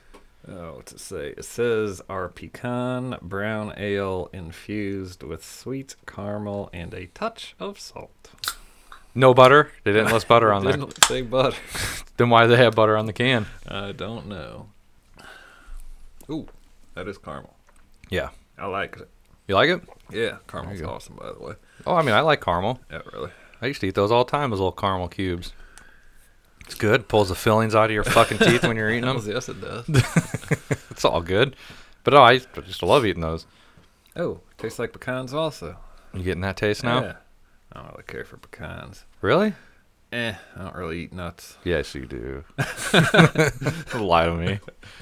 Oh, 0.49 0.75
what's 0.77 0.93
it 0.93 0.99
say? 0.99 1.33
It 1.37 1.43
says 1.43 2.01
our 2.09 2.29
pecan 2.29 3.17
brown 3.21 3.73
ale 3.77 4.29
infused 4.31 5.21
with 5.23 5.43
sweet 5.43 5.95
caramel 6.05 6.69
and 6.71 6.93
a 6.93 7.07
touch 7.07 7.53
of 7.59 7.79
salt. 7.79 8.29
No 9.13 9.33
butter. 9.33 9.71
They 9.83 9.91
didn't 9.91 10.13
list 10.13 10.27
butter 10.27 10.53
on 10.53 10.63
there. 10.63 10.77
Didn't 10.77 11.03
say 11.03 11.21
butter. 11.21 11.57
Then 12.17 12.29
why 12.31 12.43
do 12.43 12.49
they 12.49 12.57
have 12.57 12.73
butter 12.73 12.97
on 12.97 13.05
the 13.05 13.13
can? 13.13 13.45
I 13.67 13.91
don't 13.91 14.27
know. 14.27 14.69
Ooh, 16.31 16.47
that 16.95 17.07
is 17.07 17.17
caramel. 17.19 17.53
Yeah. 18.09 18.29
I 18.57 18.65
like 18.65 18.97
it. 18.97 19.07
You 19.47 19.53
like 19.53 19.69
it? 19.69 19.81
Yeah, 20.11 20.37
caramel's 20.47 20.81
awesome, 20.81 21.15
by 21.15 21.31
the 21.31 21.39
way. 21.39 21.53
Oh, 21.85 21.93
I 21.93 22.01
mean, 22.01 22.15
I 22.15 22.21
like 22.21 22.41
caramel. 22.43 22.79
Yeah, 22.89 23.01
really. 23.13 23.29
I 23.61 23.67
used 23.67 23.81
to 23.81 23.87
eat 23.87 23.93
those 23.95 24.11
all 24.11 24.25
the 24.25 24.31
time, 24.31 24.49
those 24.49 24.59
little 24.59 24.71
caramel 24.71 25.09
cubes. 25.09 25.53
It's 26.67 26.75
good. 26.75 27.07
Pulls 27.07 27.29
the 27.29 27.35
fillings 27.35 27.73
out 27.75 27.85
of 27.85 27.91
your 27.91 28.03
fucking 28.03 28.37
teeth 28.37 28.63
when 28.63 28.77
you're 28.77 28.89
eating 28.91 29.05
them. 29.05 29.19
yes, 29.25 29.49
it 29.49 29.59
does. 29.59 29.87
It's 30.91 31.05
all 31.05 31.21
good. 31.21 31.55
But 32.03 32.13
oh, 32.15 32.23
I 32.23 32.37
just 32.39 32.81
love 32.81 33.05
eating 33.05 33.21
those. 33.21 33.45
oh, 34.15 34.39
tastes 34.57 34.79
like 34.79 34.93
pecans 34.93 35.31
also. 35.33 35.77
You 36.13 36.23
getting 36.23 36.41
that 36.41 36.57
taste 36.57 36.83
now? 36.83 37.01
Yeah. 37.01 37.13
I 37.71 37.79
don't 37.81 37.91
really 37.91 38.03
care 38.07 38.25
for 38.25 38.37
pecans. 38.37 39.05
Really? 39.21 39.53
Eh, 40.11 40.33
I 40.55 40.59
don't 40.59 40.75
really 40.75 41.01
eat 41.01 41.13
nuts. 41.13 41.57
Yes, 41.63 41.93
you 41.93 42.05
do. 42.07 42.43
Lie 43.93 44.25
to 44.25 44.35
me. 44.35 44.59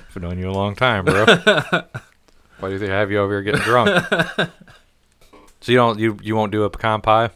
I've 0.10 0.22
known 0.22 0.38
you 0.40 0.50
a 0.50 0.52
long 0.52 0.76
time, 0.76 1.06
bro. 1.06 1.26
Why 1.26 2.70
do 2.70 2.72
you 2.72 2.80
think 2.80 2.92
I 2.92 3.00
have 3.00 3.10
you 3.12 3.20
over 3.20 3.34
here 3.34 3.42
getting 3.44 3.62
drunk? 3.62 4.06
so 5.62 5.72
you 5.72 5.78
don't 5.78 5.98
you 6.00 6.18
you 6.22 6.36
won't 6.36 6.52
do 6.52 6.64
a 6.64 6.70
pecan 6.70 7.02
pie? 7.02 7.30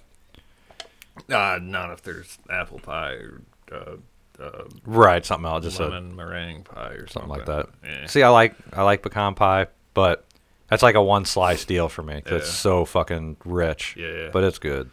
Uh, 1.31 1.59
not 1.61 1.91
if 1.91 2.01
there's 2.01 2.39
apple 2.49 2.79
pie 2.79 3.11
or 3.13 3.41
uh, 3.71 3.95
uh, 4.41 4.63
Right, 4.85 5.25
something 5.25 5.45
else, 5.49 5.63
just 5.65 5.79
a, 5.79 5.83
lemon 5.85 6.15
meringue 6.15 6.63
pie 6.63 6.91
or 6.93 7.07
something 7.07 7.29
something, 7.29 7.29
like 7.29 7.45
that. 7.45 7.67
Yeah. 7.83 8.05
See, 8.07 8.23
I 8.23 8.29
like 8.29 8.55
I 8.73 8.83
like 8.83 9.01
pecan 9.01 9.35
pie, 9.35 9.67
but 9.93 10.25
that's 10.69 10.83
like 10.83 10.95
a 10.95 11.01
one 11.01 11.25
slice 11.25 11.65
deal 11.65 11.89
for 11.89 12.03
me. 12.03 12.21
'cause 12.21 12.33
It's 12.41 12.47
Yeah. 12.47 12.53
so 12.53 12.85
fucking 12.85 13.37
rich. 13.45 13.95
Yeah, 13.97 14.07
yeah. 14.07 14.29
But 14.31 14.43
it's 14.43 14.59
good. 14.59 14.91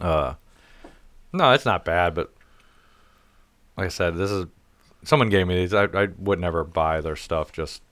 Uh, 0.00 0.34
no, 1.32 1.52
it's 1.52 1.64
not 1.66 1.84
bad. 1.84 2.14
But 2.14 2.32
like 3.76 3.86
I 3.86 3.88
said, 3.90 4.16
this 4.16 4.30
is 4.30 4.46
someone 5.04 5.28
gave 5.28 5.46
me 5.46 5.54
these. 5.56 5.74
I 5.74 5.84
I 5.84 6.08
would 6.18 6.40
never 6.40 6.64
buy 6.64 7.00
their 7.00 7.16
stuff 7.16 7.52
just 7.52 7.82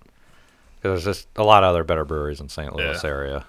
because 0.77 1.05
there's 1.05 1.17
just 1.17 1.29
a 1.37 1.43
lot 1.45 1.63
of 1.65 1.71
other 1.71 1.85
better 1.85 2.05
breweries 2.05 2.41
in 2.41 2.49
St. 2.49 2.75
Louis 2.75 3.01
Yeah. 3.03 3.11
area. 3.11 3.45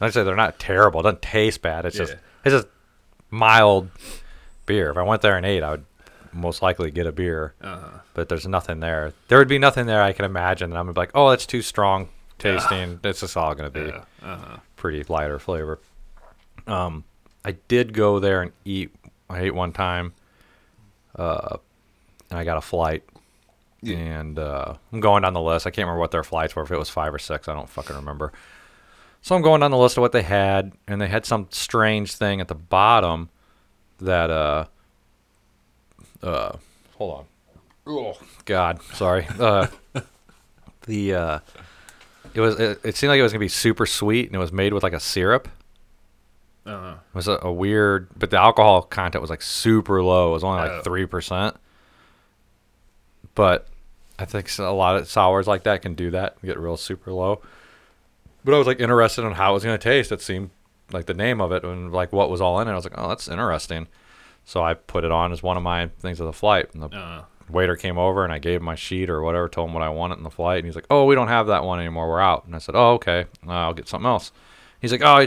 Like 0.00 0.08
I 0.08 0.10
say 0.10 0.22
they're 0.22 0.34
not 0.36 0.58
terrible. 0.58 1.00
It 1.00 1.04
doesn't 1.04 1.22
taste 1.22 1.62
bad. 1.62 1.84
It's 1.86 1.96
just 1.96 2.14
it's 2.44 2.54
just 2.54 2.68
mild 3.30 3.88
beer. 4.66 4.90
If 4.90 4.96
I 4.96 5.02
went 5.02 5.22
there 5.22 5.36
and 5.36 5.44
ate, 5.46 5.62
I 5.62 5.70
would 5.72 5.84
most 6.34 6.60
likely 6.62 6.90
get 6.90 7.06
a 7.06 7.12
beer 7.12 7.54
Uh-huh. 7.62 7.98
but 8.14 8.28
there's 8.28 8.46
nothing 8.46 8.80
there. 8.80 9.12
There 9.28 9.38
would 9.38 9.48
be 9.48 9.58
nothing 9.58 9.86
there 9.86 10.02
I 10.02 10.12
can 10.12 10.24
imagine 10.24 10.70
that 10.70 10.76
I'm 10.76 10.84
gonna 10.86 10.94
be 10.94 11.00
like, 11.00 11.12
oh, 11.14 11.30
that's 11.30 11.46
too 11.46 11.62
strong 11.62 12.08
tasting. 12.38 12.98
It's 13.04 13.20
just 13.20 13.36
all 13.36 13.54
gonna 13.54 13.70
be. 13.70 13.92
Uh-huh. 14.22 14.56
pretty 14.76 15.04
lighter 15.08 15.38
flavor. 15.38 15.78
Um, 16.66 17.04
I 17.44 17.52
did 17.68 17.92
go 17.92 18.18
there 18.18 18.42
and 18.42 18.52
eat. 18.64 18.90
I 19.30 19.40
ate 19.40 19.54
one 19.54 19.72
time, 19.72 20.12
uh, 21.16 21.56
and 22.30 22.38
I 22.38 22.44
got 22.44 22.56
a 22.56 22.60
flight. 22.60 23.04
Yeah. 23.82 23.96
And 23.96 24.38
uh, 24.38 24.74
I'm 24.92 25.00
going 25.00 25.22
down 25.22 25.34
the 25.34 25.40
list. 25.40 25.66
I 25.66 25.70
can't 25.70 25.84
remember 25.86 26.00
what 26.00 26.10
their 26.10 26.24
flights 26.24 26.56
were. 26.56 26.62
If 26.62 26.70
it 26.70 26.78
was 26.78 26.88
five 26.88 27.12
or 27.12 27.18
six, 27.18 27.48
I 27.48 27.54
don't 27.54 27.68
fucking 27.68 27.94
remember. 27.96 28.32
So 29.20 29.34
I'm 29.36 29.42
going 29.42 29.60
down 29.60 29.70
the 29.70 29.78
list 29.78 29.96
of 29.98 30.02
what 30.02 30.12
they 30.12 30.22
had, 30.22 30.72
and 30.88 31.00
they 31.00 31.08
had 31.08 31.24
some 31.26 31.48
strange 31.50 32.14
thing 32.14 32.40
at 32.40 32.48
the 32.48 32.54
bottom 32.54 33.28
that 33.98 34.30
uh 34.30 34.64
uh 36.24 36.56
hold 36.96 37.18
on. 37.18 37.24
Oh 37.86 38.18
God, 38.46 38.82
sorry. 38.94 39.26
Uh, 39.38 39.66
the 40.86 41.14
uh, 41.14 41.38
it 42.34 42.40
was 42.40 42.58
it, 42.58 42.80
it 42.82 42.96
seemed 42.96 43.10
like 43.10 43.18
it 43.18 43.22
was 43.22 43.32
gonna 43.32 43.40
be 43.40 43.48
super 43.48 43.86
sweet, 43.86 44.26
and 44.26 44.34
it 44.34 44.38
was 44.38 44.52
made 44.52 44.72
with 44.72 44.82
like 44.82 44.92
a 44.94 45.00
syrup. 45.00 45.48
Uh, 46.66 46.94
It 47.12 47.14
was 47.14 47.28
a, 47.28 47.38
a 47.42 47.52
weird, 47.52 48.08
but 48.18 48.30
the 48.30 48.38
alcohol 48.38 48.80
content 48.82 49.20
was 49.20 49.28
like 49.30 49.42
super 49.42 50.02
low. 50.02 50.30
It 50.30 50.32
was 50.32 50.44
only 50.44 50.62
Oh. 50.68 50.74
like 50.76 50.84
three 50.84 51.04
percent. 51.06 51.56
But 53.34 53.66
I 54.18 54.24
think 54.24 54.48
a 54.58 54.64
lot 54.70 54.96
of 54.96 55.08
sours 55.10 55.46
like 55.46 55.64
that 55.64 55.82
can 55.82 55.94
do 55.94 56.10
that, 56.12 56.40
get 56.42 56.58
real 56.58 56.76
super 56.76 57.12
low. 57.12 57.42
But 58.44 58.54
I 58.54 58.58
was 58.58 58.66
like 58.66 58.80
interested 58.80 59.24
in 59.24 59.32
how 59.32 59.50
it 59.50 59.54
was 59.54 59.64
gonna 59.64 59.78
taste. 59.78 60.12
It 60.12 60.20
seemed 60.22 60.50
like 60.92 61.06
the 61.06 61.14
name 61.14 61.40
of 61.40 61.50
it 61.52 61.64
and 61.64 61.92
like 61.92 62.12
what 62.12 62.30
was 62.30 62.40
all 62.40 62.60
in 62.60 62.68
it. 62.68 62.72
I 62.72 62.76
was 62.76 62.84
like, 62.84 62.94
oh, 62.96 63.08
that's 63.08 63.28
interesting. 63.28 63.88
So 64.44 64.62
I 64.62 64.74
put 64.74 65.04
it 65.04 65.10
on 65.10 65.32
as 65.32 65.42
one 65.42 65.56
of 65.56 65.62
my 65.62 65.88
things 66.00 66.20
of 66.20 66.26
the 66.26 66.32
flight. 66.32 66.72
And 66.74 66.82
the 66.82 66.96
uh, 66.96 67.24
waiter 67.48 67.76
came 67.76 67.98
over 67.98 68.24
and 68.24 68.32
I 68.32 68.38
gave 68.38 68.60
him 68.60 68.64
my 68.64 68.74
sheet 68.74 69.08
or 69.10 69.22
whatever, 69.22 69.48
told 69.48 69.68
him 69.68 69.74
what 69.74 69.82
I 69.82 69.88
wanted 69.88 70.18
in 70.18 70.22
the 70.22 70.30
flight, 70.30 70.58
and 70.58 70.66
he's 70.66 70.74
like, 70.74 70.86
"Oh, 70.90 71.04
we 71.04 71.14
don't 71.14 71.28
have 71.28 71.46
that 71.48 71.64
one 71.64 71.78
anymore. 71.80 72.08
We're 72.08 72.20
out." 72.20 72.44
And 72.46 72.54
I 72.54 72.58
said, 72.58 72.74
"Oh, 72.74 72.92
okay. 72.94 73.26
I'll 73.46 73.74
get 73.74 73.88
something 73.88 74.06
else." 74.06 74.32
He's 74.80 74.92
like, 74.92 75.02
"Oh," 75.02 75.26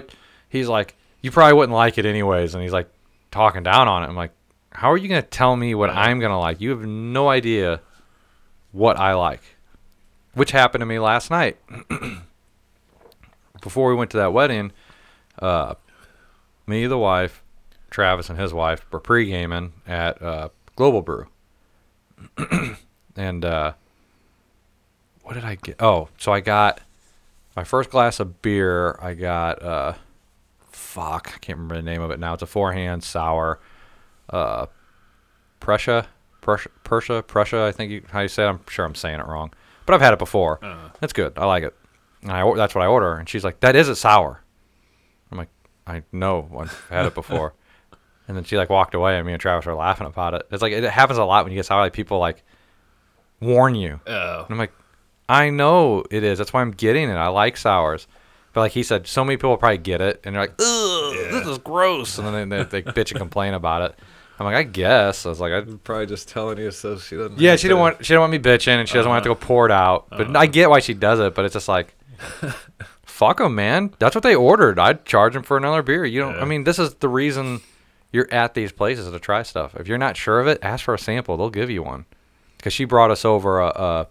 he's 0.50 0.68
like, 0.68 0.96
"You 1.22 1.32
probably 1.32 1.54
wouldn't 1.54 1.76
like 1.76 1.98
it 1.98 2.06
anyways," 2.06 2.54
and 2.54 2.62
he's 2.64 2.74
like 2.74 2.90
talking 3.32 3.64
down 3.64 3.88
on 3.88 4.04
it. 4.04 4.08
I'm 4.08 4.16
like, 4.16 4.32
"How 4.72 4.92
are 4.92 4.98
you 4.98 5.08
gonna 5.08 5.22
tell 5.22 5.56
me 5.56 5.74
what 5.76 5.90
I'm 5.90 6.20
gonna 6.20 6.40
like? 6.40 6.62
You 6.62 6.70
have 6.72 6.86
no 6.86 7.30
idea 7.30 7.82
what 8.72 8.98
I 8.98 9.14
like." 9.14 9.42
Which 10.34 10.52
happened 10.52 10.82
to 10.84 10.86
me 10.86 11.00
last 11.00 11.32
night. 11.32 11.58
Before 13.62 13.90
we 13.90 13.96
went 13.96 14.12
to 14.12 14.18
that 14.18 14.34
wedding, 14.34 14.72
uh, 15.40 15.74
me, 16.68 16.86
the 16.86 16.98
wife, 16.98 17.42
Travis, 17.90 18.30
and 18.30 18.38
his 18.40 18.54
wife 18.54 18.86
were 18.92 19.00
pre-gaming 19.00 19.74
at 19.88 20.22
uh, 20.22 20.50
Global 20.76 21.02
Brew 21.02 21.28
and 23.16 23.46
uh, 23.46 23.74
what 25.24 25.34
did 25.34 25.44
I 25.46 25.56
get? 25.56 25.82
Oh, 25.82 26.10
so 26.18 26.32
I 26.32 26.40
got 26.40 26.82
my 27.56 27.64
first 27.64 27.90
glass 27.90 28.20
of 28.20 28.42
beer. 28.42 28.98
I 29.02 29.14
got 29.14 29.62
uh, 29.62 29.94
fuck, 30.72 31.32
I 31.36 31.38
can't 31.40 31.58
remember 31.58 31.76
the 31.76 31.82
name 31.82 32.02
of 32.02 32.12
it 32.12 32.20
now. 32.20 32.34
It's 32.34 32.44
a 32.44 32.48
four-hand 32.48 33.04
sour, 33.04 33.60
uh, 34.30 34.68
Prussia, 35.60 36.08
Prussia, 36.42 36.70
Prussia, 36.84 37.24
Prussia. 37.24 37.64
I 37.66 37.72
think 37.72 37.92
you, 37.92 38.04
how 38.12 38.22
you 38.22 38.28
say 38.28 38.44
it. 38.46 38.50
I'm 38.50 38.60
sure 38.70 38.86
I'm 38.86 38.96
saying 38.96 39.20
it 39.20 39.26
wrong, 39.28 39.52
but 39.86 39.94
I've 39.96 40.02
had 40.02 40.14
it 40.14 40.20
before. 40.20 40.60
uh, 40.64 40.90
It's 41.02 41.14
good. 41.14 41.34
I 41.38 41.46
like 41.46 41.64
it. 41.64 41.76
And 42.24 42.32
I, 42.32 42.54
that's 42.56 42.74
what 42.76 42.84
I 42.84 42.88
order. 42.88 43.14
And 43.16 43.28
she's 43.30 43.44
like, 43.44 43.60
"That 43.60 43.76
isn't 43.76 43.96
sour." 43.96 44.42
I'm 45.32 45.38
like, 45.38 45.50
"I 45.86 46.04
know. 46.12 46.50
I've 46.60 46.88
had 46.90 47.06
it 47.06 47.14
before." 47.16 47.54
and 48.28 48.36
then 48.36 48.44
she 48.44 48.58
like 48.58 48.70
walked 48.70 48.94
away, 48.94 49.18
and 49.18 49.26
me 49.26 49.34
and 49.34 49.42
Travis 49.42 49.66
were 49.66 49.74
laughing 49.74 50.08
about 50.08 50.34
it. 50.34 50.48
It's 50.52 50.62
like 50.62 50.74
it 50.74 50.84
happens 50.84 51.18
a 51.18 51.24
lot 51.24 51.46
when 51.46 51.52
you 51.54 51.58
get 51.58 51.66
sour. 51.66 51.82
Like 51.82 51.94
people 51.94 52.20
like 52.20 52.44
warn 53.40 53.76
you. 53.76 54.00
oh, 54.06 54.44
And 54.44 54.52
I'm 54.52 54.58
like, 54.58 54.74
I 55.30 55.50
know 55.50 56.04
it 56.10 56.24
is. 56.24 56.38
That's 56.38 56.54
why 56.54 56.62
I'm 56.62 56.72
getting 56.72 57.10
it. 57.10 57.16
I 57.16 57.28
like 57.28 57.58
sours. 57.58 58.08
But 58.54 58.62
like 58.62 58.72
he 58.72 58.84
said, 58.84 59.08
so 59.08 59.24
many 59.24 59.38
people 59.38 59.56
probably 59.58 59.78
get 59.78 60.02
it, 60.02 60.22
and 60.24 60.34
they're 60.34 60.42
like, 60.42 60.56
"Ugh, 60.60 61.14
this 61.32 61.48
is 61.48 61.58
gross," 61.60 62.18
and 62.18 62.28
then 62.28 62.50
they, 62.50 62.64
they, 62.64 62.82
they 62.82 62.92
bitch 62.92 63.12
and 63.12 63.20
complain 63.20 63.54
about 63.54 63.84
it. 63.84 64.00
I'm 64.40 64.46
like, 64.46 64.56
I 64.56 64.64
guess. 64.64 65.26
I 65.26 65.30
was 65.30 65.40
like, 65.40 65.52
I'm 65.52 65.80
probably 65.80 66.06
just 66.06 66.30
telling 66.30 66.58
you 66.60 66.72
so 66.72 66.98
she 66.98 67.16
doesn't. 67.16 67.40
yeah, 67.40 67.56
she 67.56 67.68
didn't 67.68 67.80
want 67.80 68.06
she 68.06 68.14
didn't 68.14 68.22
want 68.22 68.32
me 68.32 68.40
bitching, 68.40 68.80
and 68.80 68.88
she 68.88 68.96
doesn't 68.96 69.10
want 69.10 69.24
to 69.24 69.30
have 69.30 69.38
to 69.38 69.42
go 69.42 69.46
uh-huh. 69.46 69.48
pour 69.48 69.66
it 69.66 69.72
out. 69.72 70.10
But 70.10 70.22
uh-huh. 70.22 70.40
I 70.40 70.46
get 70.46 70.70
why 70.70 70.80
she 70.80 70.94
does 70.94 71.20
it. 71.20 71.34
But 71.36 71.46
it's 71.46 71.54
just 71.54 71.68
like, 71.68 71.96
fuck 73.06 73.38
them, 73.38 73.56
man. 73.56 73.94
That's 74.00 74.16
what 74.16 74.24
they 74.24 74.36
ordered. 74.36 74.80
I'd 74.80 75.06
charge 75.06 75.34
them 75.34 75.44
for 75.44 75.58
another 75.58 75.82
beer. 75.82 76.06
You 76.06 76.22
don't. 76.22 76.36
I 76.36 76.46
mean, 76.46 76.64
this 76.64 76.78
is 76.78 76.96
the 76.96 77.10
reason 77.10 77.62
you're 78.12 78.32
at 78.34 78.54
these 78.54 78.72
places 78.72 79.12
to 79.12 79.20
try 79.20 79.44
stuff. 79.44 79.76
If 79.76 79.88
you're 79.88 79.98
not 79.98 80.18
sure 80.18 80.40
of 80.40 80.48
it, 80.48 80.60
ask 80.62 80.86
for 80.86 80.94
a 80.94 81.00
sample. 81.00 81.38
They'll 81.38 81.50
give 81.50 81.70
you 81.70 81.84
one. 81.84 82.06
Because 82.58 82.74
she 82.74 82.86
brought 82.86 83.12
us 83.12 83.24
over 83.26 83.60
a 83.60 84.08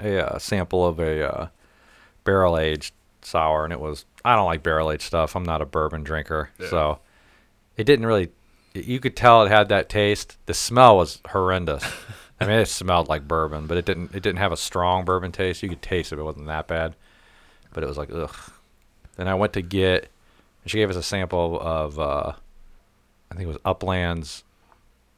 a, 0.00 0.16
a, 0.34 0.40
sample 0.40 0.86
of 0.86 0.98
a 0.98 1.28
uh, 1.30 1.48
barrel 2.24 2.58
aged 2.58 2.94
sour, 3.22 3.64
and 3.64 3.72
it 3.72 3.80
was. 3.80 4.04
I 4.24 4.34
don't 4.36 4.46
like 4.46 4.62
barrel 4.62 4.90
aged 4.90 5.02
stuff. 5.02 5.36
I'm 5.36 5.44
not 5.44 5.60
a 5.62 5.66
bourbon 5.66 6.04
drinker, 6.04 6.50
Yeah. 6.58 6.68
so 6.70 6.98
it 7.76 7.84
didn't 7.84 8.06
really. 8.06 8.30
You 8.74 9.00
could 9.00 9.16
tell 9.16 9.42
it 9.42 9.48
had 9.48 9.68
that 9.70 9.88
taste. 9.88 10.36
The 10.46 10.54
smell 10.54 10.96
was 10.96 11.20
horrendous. 11.30 11.84
I 12.40 12.46
mean, 12.46 12.58
it 12.60 12.68
smelled 12.68 13.08
like 13.08 13.26
bourbon, 13.26 13.66
but 13.66 13.76
it 13.76 13.84
didn't. 13.84 14.14
It 14.14 14.22
didn't 14.22 14.38
have 14.38 14.52
a 14.52 14.56
strong 14.56 15.04
bourbon 15.04 15.32
taste. 15.32 15.62
You 15.62 15.68
could 15.68 15.82
taste 15.82 16.12
it. 16.12 16.16
but 16.16 16.22
It 16.22 16.24
wasn't 16.26 16.46
that 16.46 16.68
bad, 16.68 16.94
but 17.72 17.82
it 17.82 17.86
was 17.88 17.98
like 17.98 18.10
ugh. 18.12 18.34
Then 19.16 19.26
I 19.28 19.34
went 19.34 19.52
to 19.54 19.62
get. 19.62 20.08
and 20.62 20.70
She 20.70 20.78
gave 20.78 20.90
us 20.90 20.96
a 20.96 21.02
sample 21.02 21.58
of. 21.60 21.98
Uh, 21.98 22.32
I 23.30 23.34
think 23.34 23.44
it 23.44 23.48
was 23.48 23.58
Uplands. 23.64 24.44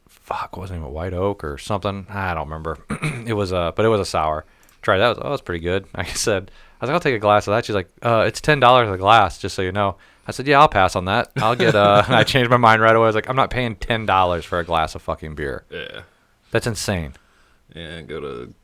Fuck, 0.08 0.56
what 0.56 0.62
was 0.62 0.70
the 0.70 0.76
name 0.76 0.84
of 0.84 0.92
White 0.92 1.12
Oak 1.12 1.42
or 1.44 1.58
something? 1.58 2.06
I 2.08 2.34
don't 2.34 2.48
remember. 2.48 2.78
it 3.26 3.34
was 3.34 3.52
a, 3.52 3.72
but 3.74 3.84
it 3.84 3.88
was 3.88 4.00
a 4.00 4.04
sour. 4.04 4.44
Tried 4.82 4.98
that. 4.98 5.08
Was, 5.10 5.18
oh, 5.22 5.32
it's 5.32 5.42
pretty 5.42 5.62
good. 5.62 5.86
Like 5.96 6.08
I 6.08 6.12
said, 6.12 6.50
I 6.80 6.84
was 6.84 6.88
like, 6.88 6.94
I'll 6.94 7.00
take 7.00 7.14
a 7.14 7.18
glass 7.18 7.46
of 7.46 7.52
that. 7.52 7.64
She's 7.64 7.74
like, 7.74 7.88
uh, 8.02 8.24
it's 8.26 8.40
ten 8.40 8.60
dollars 8.60 8.88
a 8.90 8.96
glass, 8.96 9.38
just 9.38 9.54
so 9.54 9.62
you 9.62 9.72
know. 9.72 9.96
I 10.26 10.32
said, 10.32 10.46
yeah, 10.46 10.60
I'll 10.60 10.68
pass 10.68 10.96
on 10.96 11.06
that. 11.06 11.30
I'll 11.36 11.56
get. 11.56 11.74
Uh, 11.74 12.02
and 12.06 12.14
I 12.14 12.22
changed 12.24 12.50
my 12.50 12.56
mind 12.56 12.80
right 12.82 12.94
away. 12.94 13.04
I 13.04 13.08
was 13.08 13.14
like, 13.14 13.28
I'm 13.28 13.36
not 13.36 13.50
paying 13.50 13.76
ten 13.76 14.06
dollars 14.06 14.44
for 14.44 14.58
a 14.58 14.64
glass 14.64 14.94
of 14.94 15.02
fucking 15.02 15.34
beer. 15.34 15.64
Yeah, 15.70 16.02
That's 16.50 16.66
insane. 16.66 17.14
yeah. 17.74 18.00
Go 18.02 18.20
to 18.20 18.54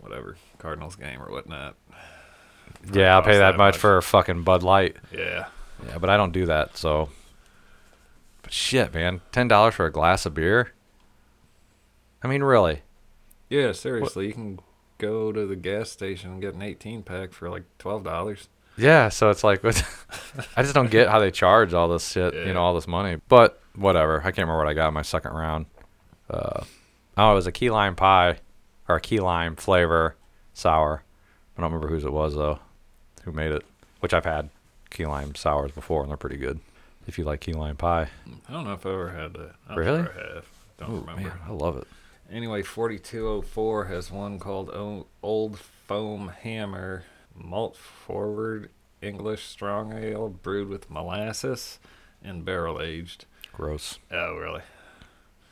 whatever 0.00 0.36
Cardinals 0.58 0.96
game 0.96 1.20
or 1.22 1.30
whatnot. 1.30 1.74
Yeah, 2.92 3.14
I'll 3.16 3.22
pay 3.22 3.38
that, 3.38 3.52
that 3.52 3.56
much, 3.58 3.74
much. 3.74 3.80
for 3.80 3.96
a 3.96 4.02
fucking 4.02 4.42
Bud 4.42 4.62
Light. 4.62 4.96
Yeah, 5.12 5.46
Yeah, 5.86 5.98
but 5.98 6.10
I 6.10 6.16
don't 6.16 6.32
do 6.32 6.46
that. 6.46 6.76
So, 6.76 7.08
but 8.44 8.52
shit, 8.52 8.94
man, 8.94 9.20
ten 9.32 9.48
dollars 9.48 9.74
for 9.74 9.86
a 9.86 9.90
glass 9.90 10.24
of 10.24 10.34
beer. 10.34 10.72
I 12.22 12.28
mean, 12.28 12.42
really? 12.42 12.82
yeah. 13.50 13.72
Seriously, 13.72 14.28
you 14.28 14.32
can 14.32 14.60
go 14.98 15.32
to 15.32 15.46
the 15.46 15.56
gas 15.56 15.90
station 15.90 16.30
and 16.30 16.40
get 16.40 16.54
an 16.54 16.62
18 16.62 17.02
pack 17.02 17.32
for 17.32 17.50
like 17.50 17.64
twelve 17.78 18.04
dollars. 18.04 18.48
Yeah. 18.76 19.08
So 19.08 19.30
it's 19.30 19.42
like, 19.44 19.64
I 20.56 20.62
just 20.62 20.74
don't 20.74 20.90
get 20.90 21.08
how 21.08 21.18
they 21.18 21.30
charge 21.30 21.74
all 21.74 21.88
this 21.88 22.08
shit. 22.08 22.34
You 22.34 22.54
know, 22.54 22.62
all 22.62 22.74
this 22.74 22.86
money. 22.86 23.20
But 23.28 23.60
whatever. 23.74 24.20
I 24.20 24.24
can't 24.24 24.38
remember 24.38 24.58
what 24.58 24.68
I 24.68 24.74
got 24.74 24.88
in 24.88 24.94
my 24.94 25.02
second 25.02 25.32
round. 25.32 25.66
Uh, 26.28 26.64
oh, 27.16 27.32
it 27.32 27.34
was 27.34 27.46
a 27.46 27.52
key 27.52 27.70
lime 27.70 27.96
pie, 27.96 28.38
or 28.88 28.96
a 28.96 29.00
key 29.00 29.20
lime 29.20 29.56
flavor 29.56 30.16
sour. 30.54 31.02
I 31.56 31.60
don't 31.60 31.72
remember 31.72 31.88
whose 31.88 32.04
it 32.04 32.12
was 32.12 32.34
though. 32.34 32.58
Who 33.24 33.32
made 33.32 33.52
it? 33.52 33.64
Which 34.00 34.12
I've 34.14 34.24
had 34.24 34.50
key 34.90 35.06
lime 35.06 35.34
sours 35.34 35.72
before, 35.72 36.02
and 36.02 36.10
they're 36.10 36.16
pretty 36.16 36.36
good. 36.36 36.60
If 37.06 37.18
you 37.18 37.24
like 37.24 37.40
key 37.40 37.52
lime 37.52 37.76
pie. 37.76 38.08
I 38.48 38.52
don't 38.52 38.64
know 38.64 38.72
if 38.72 38.86
I 38.86 38.90
ever 38.90 39.10
had 39.10 39.34
that. 39.34 39.52
I'm 39.68 39.76
Really? 39.78 40.02
Sure 40.04 40.12
I 40.30 40.34
have. 40.36 40.46
Don't 40.78 40.90
Ooh, 40.90 41.00
remember. 41.00 41.22
man, 41.22 41.32
I 41.46 41.52
love 41.52 41.76
it. 41.76 41.86
Anyway, 42.30 42.62
4204 42.62 43.84
has 43.86 44.10
one 44.10 44.38
called 44.38 44.70
Old 45.22 45.58
Foam 45.58 46.28
Hammer 46.42 47.04
Malt 47.34 47.76
Forward 47.76 48.70
English 49.02 49.44
Strong 49.46 49.92
Ale 49.92 50.28
brewed 50.30 50.68
with 50.68 50.90
molasses 50.90 51.78
and 52.22 52.44
barrel 52.44 52.80
aged. 52.80 53.26
Gross. 53.52 53.98
Oh, 54.10 54.34
really? 54.36 54.62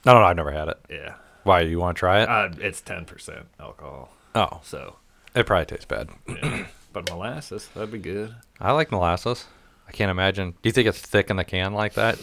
No, 0.07 0.15
no, 0.15 0.21
no, 0.21 0.25
I've 0.25 0.37
never 0.37 0.51
had 0.53 0.69
it. 0.69 0.79
Yeah. 0.89 1.15
Why? 1.45 1.61
You 1.61 1.79
want 1.79 1.97
to 1.97 1.99
try 2.01 2.23
it? 2.23 2.29
Uh, 2.29 2.49
it's 2.59 2.81
10% 2.81 3.45
alcohol. 3.61 4.11
oh, 4.35 4.61
So, 4.65 4.97
it 5.35 5.47
probably 5.47 5.67
tastes 5.67 5.85
bad. 5.85 6.09
yeah. 6.27 6.67
but 6.93 7.09
molasses, 7.11 7.69
that'd 7.75 7.93
be 7.93 7.99
good. 7.99 8.35
I 8.61 8.73
like 8.73 8.91
molasses. 8.91 9.47
I 9.89 9.93
can't 9.93 10.11
imagine. 10.11 10.51
Do 10.51 10.69
you 10.69 10.73
think 10.73 10.89
it's 10.89 11.01
thick 11.01 11.31
in 11.31 11.37
the 11.37 11.45
can 11.45 11.75
like 11.75 11.95
that? 11.95 12.19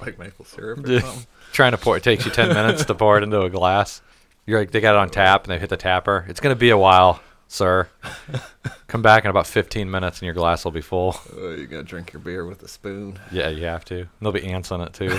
Like 0.00 0.18
maple 0.18 0.44
syrup 0.44 0.84
or 0.84 1.00
something. 1.00 1.26
Trying 1.52 1.72
to 1.72 1.78
pour 1.78 1.96
it 1.96 2.02
takes 2.02 2.24
you 2.24 2.30
ten 2.30 2.48
minutes 2.48 2.84
to 2.84 2.94
pour 2.94 3.18
it 3.18 3.24
into 3.24 3.40
a 3.42 3.50
glass. 3.50 4.00
You're 4.46 4.60
like 4.60 4.70
they 4.70 4.80
got 4.80 4.94
it 4.94 4.98
on 4.98 5.10
tap 5.10 5.44
and 5.44 5.52
they 5.52 5.58
hit 5.58 5.70
the 5.70 5.76
tapper. 5.76 6.24
It's 6.28 6.40
gonna 6.40 6.54
be 6.54 6.70
a 6.70 6.78
while, 6.78 7.20
sir. 7.48 7.88
Come 8.86 9.02
back 9.02 9.24
in 9.24 9.30
about 9.30 9.46
fifteen 9.46 9.90
minutes 9.90 10.18
and 10.20 10.26
your 10.26 10.34
glass 10.34 10.64
will 10.64 10.72
be 10.72 10.80
full. 10.80 11.16
Oh, 11.36 11.50
you 11.50 11.66
gotta 11.66 11.82
drink 11.82 12.12
your 12.12 12.20
beer 12.20 12.44
with 12.46 12.62
a 12.62 12.68
spoon. 12.68 13.18
Yeah, 13.32 13.48
you 13.48 13.64
have 13.64 13.84
to. 13.86 14.06
There'll 14.20 14.32
be 14.32 14.44
ants 14.44 14.70
in 14.70 14.80
it 14.80 14.92
too, 14.92 15.08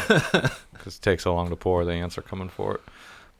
because 0.74 0.96
it 0.96 1.01
takes 1.01 1.24
so 1.24 1.36
long 1.36 1.50
to 1.50 1.55
pour. 1.55 1.84
The 1.84 1.93
ants 1.93 2.17
are 2.17 2.22
coming 2.24 2.50
for 2.50 2.75
it. 2.75 2.81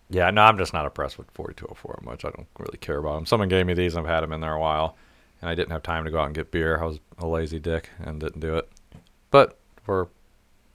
Yeah, 0.10 0.29
no, 0.32 0.41
I'm 0.41 0.58
just 0.58 0.74
not 0.74 0.86
impressed 0.86 1.18
with 1.18 1.29
4204 1.32 2.00
much. 2.03 2.25
I 2.25 2.32
don't 2.32 2.48
really 2.58 2.79
care 2.79 2.98
about 2.98 3.15
them. 3.15 3.25
Someone 3.25 3.48
gave 3.48 3.65
me 3.65 3.74
these 3.75 3.96
and 3.96 4.06
I've 4.06 4.13
had 4.13 4.22
them 4.22 4.34
in 4.34 4.41
there 4.41 4.53
a 4.53 4.60
while, 4.60 4.98
and 5.41 5.50
I 5.50 5.55
didn't 5.55 5.72
have 5.72 5.84
time 5.84 6.05
to 6.05 6.12
go 6.12 6.19
out 6.19 6.25
and 6.25 6.36
get 6.36 6.51
beer. 6.51 6.81
I 6.81 6.86
was 6.86 7.00
a 7.17 7.27
lazy 7.27 7.60
dick 7.60 7.89
and 8.00 8.19
didn't 8.19 8.39
do 8.39 8.55
it. 8.58 8.69
But 9.31 9.58
we're 9.86 10.08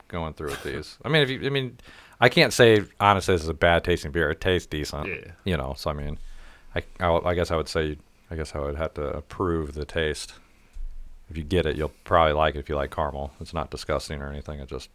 going 0.09 0.35
through 0.35 0.51
with 0.51 0.63
these. 0.63 0.99
I 1.05 1.09
mean, 1.09 1.23
if 1.23 1.31
you, 1.31 1.45
I 1.45 1.51
mean, 1.51 1.79
I 2.21 2.29
can't 2.29 2.53
say 2.53 2.85
honestly 3.01 3.35
this 3.35 3.43
is 3.43 3.49
a 3.49 3.55
bad 3.55 3.85
tasting 3.85 4.13
beer. 4.13 4.31
It 4.31 4.41
tastes 4.41 4.67
decent. 4.67 5.07
Yeah. 5.07 5.33
You 5.45 5.57
know, 5.57 5.75
so 5.77 5.91
I 5.91 5.93
mean, 5.93 6.19
I, 6.75 6.83
I, 7.01 7.31
I 7.31 7.35
guess 7.35 7.51
I 7.51 7.57
would 7.57 7.69
say, 7.69 7.99
I 8.31 8.37
guess 8.37 8.55
I 8.55 8.59
would 8.59 8.77
have 8.77 8.95
to 8.95 9.03
approve 9.09 9.75
the 9.75 9.85
taste. 9.85 10.35
If 11.31 11.37
you 11.37 11.45
get 11.45 11.67
it, 11.67 11.77
you'll 11.77 11.93
probably 12.05 12.35
like 12.35 12.55
it 12.55 12.59
if 12.59 12.69
you 12.69 12.77
like 12.77 12.95
caramel. 12.95 13.33
It's 13.41 13.55
not 13.55 13.71
disgusting 13.71 14.21
or 14.21 14.29
anything. 14.29 14.61
It 14.61 14.69
just, 14.69 14.91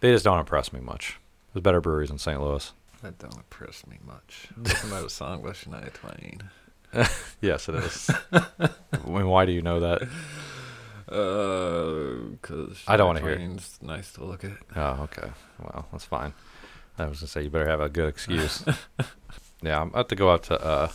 they 0.00 0.12
just 0.12 0.24
don't 0.24 0.38
impress 0.38 0.72
me 0.72 0.80
much. 0.80 1.18
There's 1.52 1.62
better 1.62 1.80
breweries 1.80 2.10
in 2.10 2.18
St. 2.18 2.40
Louis. 2.40 2.72
That 3.02 3.18
don't 3.18 3.36
impress 3.36 3.86
me 3.86 3.98
much. 4.04 4.48
Listen 4.56 4.90
to 4.90 5.04
a 5.04 5.10
song 5.10 5.42
by 5.42 5.50
Shania 5.50 5.92
Twain. 5.92 6.50
Yes, 7.40 7.68
it 7.68 7.74
is. 7.74 8.10
I 8.32 8.70
mean, 9.06 9.26
why 9.28 9.44
do 9.44 9.52
you 9.52 9.60
know 9.60 9.80
that? 9.80 10.02
Uh, 11.08 12.30
because 12.40 12.82
I 12.88 12.96
don't 12.96 13.06
wanna 13.08 13.20
hear 13.20 13.30
it. 13.30 13.40
It's 13.52 13.80
nice 13.82 14.12
to 14.14 14.24
look 14.24 14.44
at. 14.44 14.52
Oh, 14.74 15.02
okay. 15.04 15.30
Well, 15.58 15.86
that's 15.92 16.04
fine. 16.06 16.32
I 16.98 17.06
was 17.06 17.20
gonna 17.20 17.28
say 17.28 17.42
you 17.42 17.50
better 17.50 17.68
have 17.68 17.80
a 17.80 17.88
good 17.90 18.08
excuse. 18.08 18.64
yeah, 19.62 19.80
I'm 19.80 19.88
about 19.88 20.08
to 20.08 20.16
go 20.16 20.30
out 20.32 20.44
to 20.44 20.58
uh, 20.60 20.88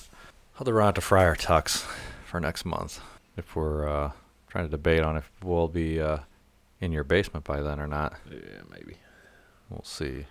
I'll 0.57 0.65
to 0.65 0.73
run 0.73 0.87
out 0.87 0.95
to 0.95 1.01
Friar 1.01 1.35
Tucks 1.35 1.85
for 2.25 2.39
next 2.39 2.65
month. 2.65 2.99
If 3.37 3.55
we're 3.55 3.87
uh, 3.87 4.11
trying 4.49 4.65
to 4.65 4.71
debate 4.71 5.01
on 5.01 5.17
if 5.17 5.29
we'll 5.43 5.67
be 5.67 6.01
uh, 6.01 6.19
in 6.81 6.91
your 6.91 7.03
basement 7.03 7.45
by 7.45 7.61
then 7.61 7.79
or 7.79 7.87
not, 7.87 8.15
Yeah, 8.29 8.39
maybe. 8.71 8.95
we'll 9.69 9.83
see. 9.83 10.25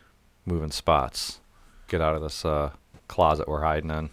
Moving 0.44 0.70
spots. 0.72 1.40
Get 1.86 2.00
out 2.00 2.14
of 2.16 2.22
this 2.22 2.44
uh, 2.44 2.72
closet 3.06 3.46
we're 3.48 3.62
hiding 3.62 3.90
in. 3.90 4.10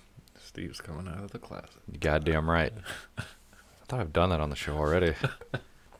Steve's 0.56 0.80
coming 0.80 1.06
out 1.10 1.22
of 1.22 1.32
the 1.32 1.38
closet. 1.38 1.70
You 1.92 2.00
goddamn 2.00 2.50
right. 2.50 2.72
I 3.18 3.24
thought 3.90 4.00
I've 4.00 4.14
done 4.14 4.30
that 4.30 4.40
on 4.40 4.50
the 4.50 4.56
show 4.56 4.78
already. 4.78 5.14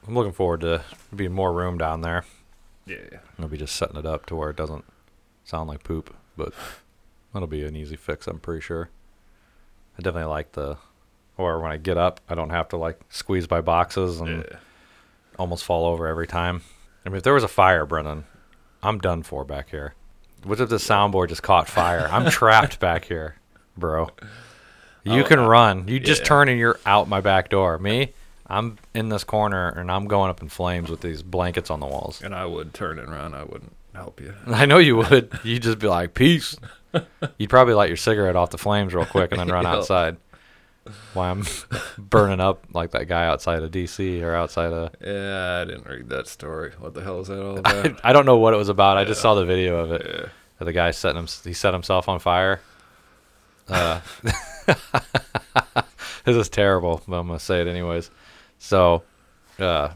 I'm 0.08 0.16
looking 0.16 0.32
forward 0.32 0.62
to 0.62 0.82
being 1.14 1.34
more 1.34 1.52
room 1.52 1.78
down 1.78 2.00
there. 2.00 2.24
Yeah. 2.86 3.20
I'll 3.38 3.50
be 3.50 3.58
just 3.58 3.76
setting 3.76 3.98
it 3.98 4.06
up 4.06 4.26
to 4.28 4.36
where 4.38 4.52
it 4.52 4.56
doesn't 4.56 4.86
sound 5.44 5.68
like 5.68 5.84
poop, 5.84 6.16
but 6.38 6.54
that'll 7.34 7.50
be 7.50 7.66
an 7.66 7.76
easy 7.76 7.98
fix, 7.98 8.28
I'm 8.28 8.40
pretty 8.40 8.62
sure. 8.62 8.90
I 10.00 10.02
definitely 10.02 10.30
like 10.32 10.54
the, 10.54 10.78
or 11.36 11.60
when 11.60 11.74
I 11.74 11.76
get 11.76 11.98
up, 11.98 12.22
I 12.30 12.34
don't 12.34 12.52
have 12.52 12.70
to 12.70 12.78
like 12.78 12.98
squeeze 13.10 13.50
my 13.50 13.60
boxes 13.60 14.22
and 14.22 14.46
Yeah. 14.50 14.60
almost 15.38 15.66
fall 15.66 15.86
over 15.86 16.08
every 16.08 16.28
time. 16.28 16.62
I 17.06 17.10
mean, 17.10 17.18
if 17.18 17.24
there 17.24 17.34
was 17.34 17.44
a 17.44 17.50
fire, 17.50 17.86
Brennan, 17.86 18.24
I'm 18.82 19.00
done 19.00 19.22
for 19.22 19.44
back 19.44 19.72
here. 19.72 19.96
What 20.46 20.62
if 20.62 20.70
the 20.70 20.78
soundboard 20.78 21.28
just 21.28 21.44
caught 21.44 21.68
fire? 21.68 22.08
I'm 22.10 22.30
trapped 22.32 22.80
back 22.80 23.04
here, 23.04 23.36
bro. 23.76 24.12
You 25.06 25.22
Oh, 25.22 25.24
can 25.24 25.40
uh, 25.40 25.48
run. 25.48 25.88
You 25.88 26.00
just 26.00 26.26
turn 26.26 26.50
and 26.50 26.60
you're 26.60 26.80
out 26.86 27.08
my 27.08 27.22
back 27.22 27.50
door. 27.50 27.78
Me, 27.78 28.14
I'm 28.48 28.78
in 28.94 29.10
this 29.10 29.24
corner 29.24 29.70
and 29.70 29.92
I'm 29.92 30.06
going 30.08 30.30
up 30.30 30.42
in 30.42 30.50
flames 30.50 30.90
with 30.90 31.02
these 31.02 31.22
blankets 31.24 31.70
on 31.70 31.80
the 31.80 31.86
walls. 31.86 32.22
And 32.22 32.34
I 32.36 32.46
would 32.46 32.74
turn 32.74 33.00
and 33.00 33.10
run. 33.12 33.34
I 33.34 33.44
wouldn't 33.44 33.76
help 33.94 34.20
you. 34.20 34.34
I 34.48 34.66
know 34.66 34.78
you 34.80 34.98
would. 34.98 35.32
You'd 35.44 35.64
just 35.64 35.80
be 35.80 35.88
like, 35.88 36.14
peace. 36.14 36.58
You'd 37.38 37.50
probably 37.50 37.74
light 37.76 37.90
your 37.90 37.98
cigarette 37.98 38.36
off 38.36 38.50
the 38.50 38.58
flames 38.58 38.94
real 38.94 39.06
quick 39.06 39.32
and 39.32 39.40
then 39.40 39.48
run 39.50 39.66
outside. 39.76 40.18
Why 41.14 41.30
I'm 41.32 41.44
burning 41.98 42.40
up 42.40 42.64
like 42.74 42.92
that 42.92 43.08
guy 43.08 43.26
outside 43.26 43.64
of 43.64 43.72
DC 43.72 44.22
or 44.22 44.36
outside 44.36 44.72
of. 44.72 44.92
Yeah, 45.02 45.62
I 45.62 45.66
didn't 45.66 45.88
read 45.88 46.10
that 46.10 46.28
story. 46.28 46.74
What 46.80 46.94
the 46.94 47.02
hell 47.02 47.22
is 47.22 47.28
that 47.28 47.42
all 47.44 47.58
about? 47.58 48.00
I 48.04 48.14
don't 48.14 48.26
know 48.28 48.38
what 48.38 48.54
it 48.54 48.58
was 48.58 48.70
about. 48.70 48.98
I 48.98 49.04
just 49.04 49.20
saw 49.22 49.34
the 49.34 49.46
video 49.46 49.78
of 49.80 49.92
it. 49.94 50.06
yeah. 50.08 50.30
The 50.64 50.74
guy 50.74 50.92
setting 50.92 51.18
him. 51.20 51.28
He 51.44 51.54
set 51.54 51.74
himself 51.74 52.08
on 52.08 52.20
fire. 52.20 52.62
Uh, 53.68 54.02
this 56.26 56.36
is 56.36 56.50
terrible, 56.50 57.02
but 57.08 57.18
I'm 57.18 57.28
gonna 57.28 57.40
say 57.40 57.62
it 57.62 57.68
anyways. 57.68 58.12
So, 58.60 59.04
uh, 59.60 59.90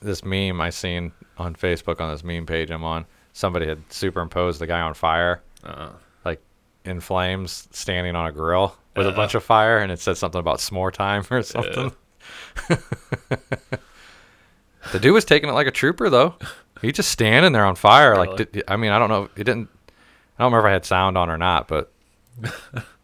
this 0.00 0.24
meme 0.24 0.60
I 0.60 0.70
seen 0.70 1.12
on 1.36 1.54
Facebook 1.54 2.00
on 2.00 2.10
this 2.10 2.24
meme 2.24 2.46
page 2.46 2.70
I'm 2.70 2.84
on. 2.84 3.06
Somebody 3.32 3.66
had 3.66 3.80
superimposed 3.92 4.60
the 4.60 4.66
guy 4.66 4.80
on 4.80 4.94
fire. 4.94 5.42
Uh, 5.62 5.90
like 6.24 6.40
in 6.84 7.00
flames 7.00 7.68
standing 7.72 8.14
on 8.14 8.26
a 8.26 8.32
grill 8.32 8.76
with 8.96 9.06
a 9.06 9.12
bunch 9.12 9.34
of 9.34 9.44
fire 9.44 9.78
and 9.78 9.92
it 9.92 10.00
said 10.00 10.16
something 10.16 10.38
about 10.38 10.58
s'more 10.58 10.92
time 10.92 11.24
or 11.30 11.42
something. 11.42 11.92
the 14.92 14.98
dude 15.00 15.14
was 15.14 15.24
taking 15.24 15.48
it 15.48 15.52
like 15.52 15.66
a 15.66 15.72
trooper 15.72 16.10
though. 16.10 16.34
He 16.80 16.92
just 16.92 17.10
standing 17.10 17.52
there 17.52 17.64
on 17.64 17.74
fire. 17.74 18.16
Like 18.16 18.36
did, 18.36 18.64
I 18.68 18.76
mean, 18.76 18.92
I 18.92 18.98
don't 18.98 19.08
know. 19.08 19.28
It 19.36 19.44
didn't. 19.44 19.68
I 20.38 20.44
don't 20.44 20.52
remember 20.52 20.68
if 20.68 20.70
I 20.70 20.72
had 20.74 20.84
sound 20.84 21.18
on 21.18 21.30
or 21.30 21.38
not, 21.38 21.66
but 21.66 21.92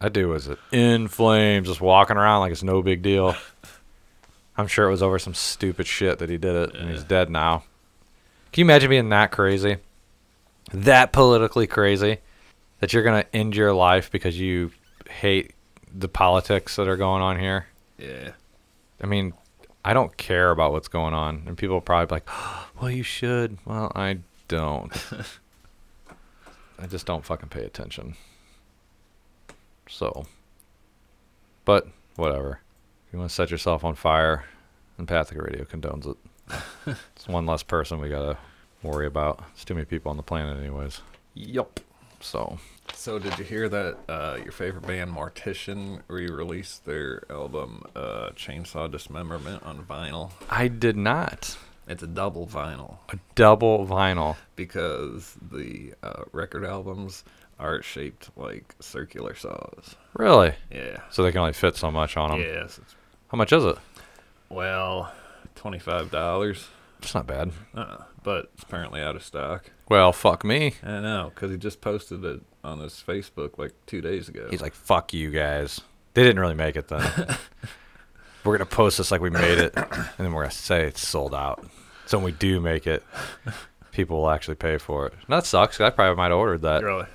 that 0.00 0.12
dude 0.12 0.28
was 0.28 0.48
it. 0.48 0.58
in 0.72 1.08
flames, 1.08 1.68
just 1.68 1.80
walking 1.80 2.16
around 2.16 2.40
like 2.40 2.52
it's 2.52 2.62
no 2.62 2.82
big 2.82 3.02
deal. 3.02 3.34
I'm 4.56 4.66
sure 4.66 4.86
it 4.86 4.90
was 4.90 5.02
over 5.02 5.18
some 5.18 5.34
stupid 5.34 5.86
shit 5.86 6.18
that 6.18 6.28
he 6.28 6.36
did 6.36 6.54
it, 6.54 6.74
and 6.74 6.90
he's 6.90 7.04
dead 7.04 7.30
now. 7.30 7.64
Can 8.52 8.62
you 8.62 8.64
imagine 8.66 8.90
being 8.90 9.08
that 9.10 9.30
crazy? 9.30 9.76
That 10.72 11.12
politically 11.12 11.66
crazy 11.66 12.18
that 12.80 12.92
you're 12.92 13.02
gonna 13.02 13.24
end 13.32 13.54
your 13.56 13.72
life 13.72 14.10
because 14.10 14.38
you 14.38 14.72
hate 15.08 15.54
the 15.92 16.08
politics 16.08 16.76
that 16.76 16.88
are 16.88 16.96
going 16.96 17.22
on 17.22 17.38
here? 17.38 17.66
yeah. 17.98 18.32
I 19.02 19.06
mean, 19.06 19.32
I 19.82 19.94
don't 19.94 20.14
care 20.18 20.50
about 20.50 20.72
what's 20.72 20.88
going 20.88 21.14
on, 21.14 21.44
and 21.46 21.56
people 21.56 21.76
are 21.76 21.80
probably 21.80 22.06
be 22.06 22.14
like, 22.16 22.28
"Well, 22.80 22.90
you 22.90 23.02
should." 23.02 23.56
Well, 23.64 23.90
I 23.94 24.18
don't. 24.48 24.92
I 26.78 26.86
just 26.86 27.06
don't 27.06 27.24
fucking 27.24 27.48
pay 27.48 27.64
attention. 27.64 28.14
So, 29.90 30.26
but 31.64 31.88
whatever. 32.16 32.60
If 33.06 33.12
you 33.12 33.18
want 33.18 33.30
to 33.30 33.34
set 33.34 33.50
yourself 33.50 33.84
on 33.84 33.94
fire, 33.96 34.44
Empathic 34.98 35.36
Radio 35.42 35.64
condones 35.64 36.06
it. 36.06 36.16
it's 37.16 37.28
one 37.28 37.44
less 37.46 37.62
person 37.62 38.00
we 38.00 38.08
gotta 38.08 38.38
worry 38.82 39.06
about. 39.06 39.42
It's 39.52 39.64
too 39.64 39.74
many 39.74 39.84
people 39.86 40.10
on 40.10 40.16
the 40.16 40.22
planet, 40.22 40.58
anyways. 40.58 41.00
Yup. 41.34 41.80
So, 42.22 42.58
So 42.92 43.18
did 43.18 43.38
you 43.38 43.44
hear 43.44 43.68
that 43.70 43.96
uh, 44.08 44.38
your 44.42 44.52
favorite 44.52 44.86
band 44.86 45.10
Mortician 45.10 46.02
re-released 46.06 46.84
their 46.84 47.22
album 47.30 47.82
uh, 47.96 48.30
Chainsaw 48.36 48.90
Dismemberment 48.90 49.62
on 49.62 49.84
vinyl? 49.84 50.32
I 50.50 50.68
did 50.68 50.96
not. 50.96 51.56
It's 51.88 52.02
a 52.02 52.06
double 52.06 52.46
vinyl 52.46 52.98
A 53.08 53.18
double 53.34 53.86
vinyl. 53.86 54.36
because 54.54 55.34
the 55.50 55.94
uh, 56.02 56.24
record 56.32 56.64
albums 56.64 57.24
are 57.60 57.82
shaped 57.82 58.30
like 58.36 58.74
circular 58.80 59.34
saws. 59.34 59.94
Really? 60.14 60.54
Yeah. 60.72 60.98
So 61.10 61.22
they 61.22 61.30
can 61.30 61.40
only 61.40 61.52
fit 61.52 61.76
so 61.76 61.90
much 61.90 62.16
on 62.16 62.30
them. 62.30 62.40
Yes. 62.40 62.80
How 63.28 63.36
much 63.38 63.52
is 63.52 63.64
it? 63.64 63.76
well, 64.48 65.12
twenty-five 65.54 66.10
dollars. 66.10 66.68
It's 67.00 67.14
not 67.14 67.26
bad. 67.26 67.52
Uh, 67.74 67.98
but 68.22 68.50
it's 68.54 68.62
apparently 68.64 69.00
out 69.00 69.16
of 69.16 69.22
stock. 69.22 69.70
Well, 69.88 70.12
fuck 70.12 70.44
me. 70.44 70.74
I 70.82 71.00
know, 71.00 71.30
because 71.34 71.50
he 71.50 71.56
just 71.56 71.80
posted 71.80 72.24
it 72.24 72.40
on 72.62 72.78
his 72.80 73.02
Facebook 73.06 73.56
like 73.58 73.72
two 73.86 74.00
days 74.02 74.28
ago. 74.28 74.48
He's 74.50 74.60
like, 74.60 74.74
fuck 74.74 75.14
you 75.14 75.30
guys. 75.30 75.80
They 76.14 76.22
didn't 76.22 76.40
really 76.40 76.54
make 76.54 76.76
it 76.76 76.88
then. 76.88 77.00
we're 78.44 78.56
going 78.58 78.68
to 78.68 78.74
post 78.76 78.98
this 78.98 79.10
like 79.10 79.20
we 79.22 79.30
made 79.30 79.58
it, 79.58 79.72
and 79.76 79.86
then 80.18 80.32
we're 80.32 80.42
going 80.42 80.50
to 80.50 80.56
say 80.56 80.86
it's 80.86 81.06
sold 81.06 81.34
out. 81.34 81.64
So 82.06 82.18
when 82.18 82.24
we 82.26 82.32
do 82.32 82.60
make 82.60 82.86
it, 82.86 83.02
people 83.92 84.20
will 84.20 84.30
actually 84.30 84.56
pay 84.56 84.76
for 84.76 85.06
it. 85.06 85.12
And 85.14 85.22
that 85.28 85.46
sucks. 85.46 85.78
'cause 85.78 85.86
I 85.86 85.90
probably 85.90 86.16
might 86.16 86.28
have 86.30 86.38
ordered 86.38 86.62
that. 86.62 86.82
really? 86.82 87.06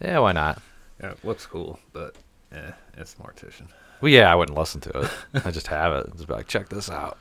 Yeah, 0.00 0.18
why 0.18 0.32
not? 0.32 0.60
Yeah, 1.02 1.10
it 1.12 1.24
looks 1.24 1.46
cool, 1.46 1.78
but 1.92 2.16
yeah, 2.52 2.72
it's 2.96 3.14
Mortician. 3.16 3.68
Well, 4.00 4.10
yeah, 4.10 4.30
I 4.30 4.34
wouldn't 4.34 4.56
listen 4.58 4.80
to 4.82 5.00
it. 5.00 5.10
I 5.46 5.50
just 5.50 5.66
have 5.68 5.92
it. 5.94 6.12
Just 6.14 6.26
be 6.28 6.34
like, 6.34 6.46
check 6.46 6.68
this 6.68 6.90
out. 6.90 7.18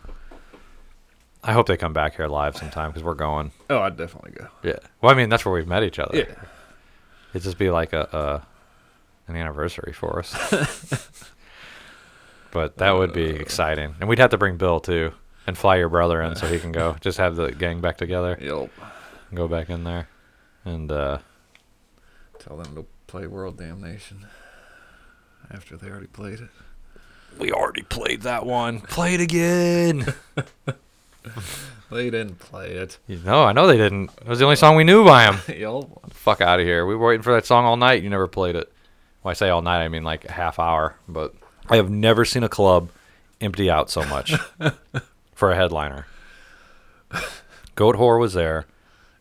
I 1.44 1.54
hope 1.54 1.68
they 1.68 1.78
come 1.78 1.94
back 1.94 2.16
here 2.16 2.28
live 2.28 2.58
sometime 2.58 2.90
because 2.90 3.04
we're 3.04 3.14
going. 3.14 3.52
Oh, 3.70 3.80
I'd 3.80 3.98
definitely 3.98 4.32
go. 4.32 4.48
Yeah. 4.64 4.80
Well, 5.02 5.12
I 5.14 5.16
mean, 5.16 5.30
that's 5.30 5.46
where 5.46 5.54
we've 5.54 5.68
met 5.68 5.84
each 5.84 6.00
other. 6.00 6.18
Yeah. 6.18 6.36
It'd 7.32 7.44
just 7.44 7.58
be 7.58 7.70
like 7.70 7.94
a, 7.94 8.02
a 8.12 8.48
an 9.32 9.36
anniversary 9.36 9.94
for 9.94 10.20
us. 10.20 10.34
but 12.52 12.78
that 12.78 12.92
would 12.92 13.14
be 13.14 13.26
exciting, 13.26 13.96
and 14.00 14.10
we'd 14.10 14.20
have 14.20 14.32
to 14.32 14.38
bring 14.38 14.58
Bill 14.58 14.80
too, 14.80 15.12
and 15.48 15.58
fly 15.58 15.76
your 15.78 15.90
brother 15.90 16.22
in 16.22 16.36
so 16.36 16.48
he 16.48 16.60
can 16.60 16.72
go. 16.72 16.96
Just 17.02 17.18
have 17.18 17.36
the 17.36 17.52
gang 17.52 17.82
back 17.82 17.98
together, 17.98 18.38
Yep. 18.42 18.70
go 19.34 19.48
back 19.48 19.70
in 19.70 19.84
there, 19.84 20.08
and 20.64 20.92
uh, 20.92 21.18
Tell 22.48 22.58
them 22.58 22.76
to 22.76 22.86
play 23.08 23.28
World 23.28 23.58
Damnation 23.58 24.26
after 25.52 25.78
they 25.78 25.90
already 25.90 26.08
played 26.08 26.40
it. 26.42 26.50
we 27.40 27.52
already 27.52 27.82
played 27.84 28.22
that 28.22 28.46
one. 28.46 28.82
Play 28.82 29.16
it 29.16 29.22
again. 29.22 30.14
They 31.92 32.10
didn't 32.10 32.40
play 32.40 32.72
it. 32.72 32.98
you 33.08 33.18
know, 33.18 33.44
I 33.44 33.52
know 33.52 33.68
they 33.68 33.78
didn't. 33.78 34.10
It 34.22 34.28
was 34.28 34.40
the 34.40 34.46
only 34.46 34.56
song 34.56 34.76
we 34.76 34.84
knew 34.84 35.06
by. 35.06 35.38
Yep. 35.48 35.84
Fuck 36.10 36.42
out 36.42 36.60
of 36.60 36.66
here. 36.66 36.86
We 36.86 36.96
were 36.96 37.08
waiting 37.08 37.22
for 37.22 37.34
that 37.34 37.46
song 37.46 37.64
all 37.66 37.78
night. 37.78 38.02
You 38.04 38.10
never 38.10 38.28
played 38.28 38.56
it. 38.56 38.72
When 39.22 39.30
I 39.32 39.34
say 39.34 39.50
all 39.50 39.62
night, 39.62 39.84
I 39.84 39.88
mean 39.88 40.04
like 40.04 40.26
a 40.26 40.32
half 40.32 40.60
hour. 40.60 40.96
But 41.08 41.34
I 41.70 41.76
have 41.78 41.90
never 41.90 42.26
seen 42.26 42.44
a 42.44 42.50
club 42.50 42.90
empty 43.40 43.70
out 43.70 43.90
so 43.92 44.04
much 44.06 44.34
for 45.36 45.52
a 45.52 45.56
headliner. 45.56 46.06
Goatwhore 47.76 48.20
was 48.20 48.34
there. 48.34 48.66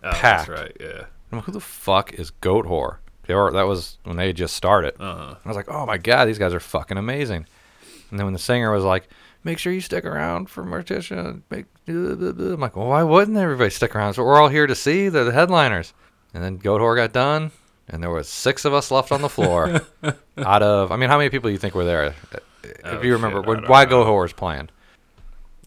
Oh, 0.02 0.10
Packed. 0.12 0.48
That's 0.48 0.60
right. 0.60 0.76
Yeah. 0.80 1.40
Who 1.40 1.52
the 1.52 1.60
fuck 1.60 2.12
is 2.14 2.32
Goatwhore? 2.42 2.96
They 3.26 3.34
were, 3.34 3.50
that 3.52 3.66
was 3.66 3.98
when 4.04 4.16
they 4.16 4.32
just 4.32 4.54
started. 4.56 4.94
Uh-huh. 5.00 5.34
I 5.44 5.48
was 5.48 5.56
like, 5.56 5.68
oh 5.70 5.87
my 5.87 5.98
god, 5.98 6.26
these 6.26 6.38
guys 6.38 6.52
are 6.54 6.60
fucking 6.60 6.96
amazing. 6.98 7.46
And 8.10 8.18
then 8.18 8.26
when 8.26 8.32
the 8.32 8.38
singer 8.38 8.70
was 8.70 8.84
like, 8.84 9.08
make 9.44 9.58
sure 9.58 9.72
you 9.72 9.80
stick 9.80 10.04
around 10.04 10.48
for 10.50 10.64
Mortician, 10.64 11.42
make, 11.50 11.66
blah, 11.87 12.14
blah, 12.14 12.32
blah. 12.32 12.52
I'm 12.54 12.60
like, 12.60 12.76
well, 12.76 12.87
why 12.88 13.02
wouldn't 13.02 13.37
everybody 13.37 13.70
stick 13.70 13.94
around? 13.96 14.16
What 14.16 14.26
we're 14.26 14.40
all 14.40 14.48
here 14.48 14.66
to 14.66 14.74
see. 14.74 15.08
They're 15.08 15.24
the 15.24 15.32
headliners. 15.32 15.92
And 16.32 16.42
then 16.42 16.58
Goatwhore 16.58 16.96
got 16.96 17.12
done, 17.12 17.50
and 17.88 18.02
there 18.02 18.10
was 18.10 18.28
six 18.28 18.64
of 18.64 18.74
us 18.74 18.90
left 18.90 19.12
on 19.12 19.22
the 19.22 19.28
floor. 19.28 19.80
out 20.38 20.62
of, 20.62 20.90
I 20.92 20.96
mean, 20.96 21.08
how 21.08 21.16
many 21.18 21.30
people 21.30 21.48
do 21.48 21.52
you 21.52 21.58
think 21.58 21.74
were 21.74 21.84
there? 21.84 22.14
If 22.62 22.80
Oh, 22.84 23.02
you 23.02 23.12
remember, 23.12 23.38
shit, 23.40 23.46
when, 23.46 23.64
why 23.66 23.84
know. 23.84 24.14
Was 24.14 24.32
playing? 24.32 24.68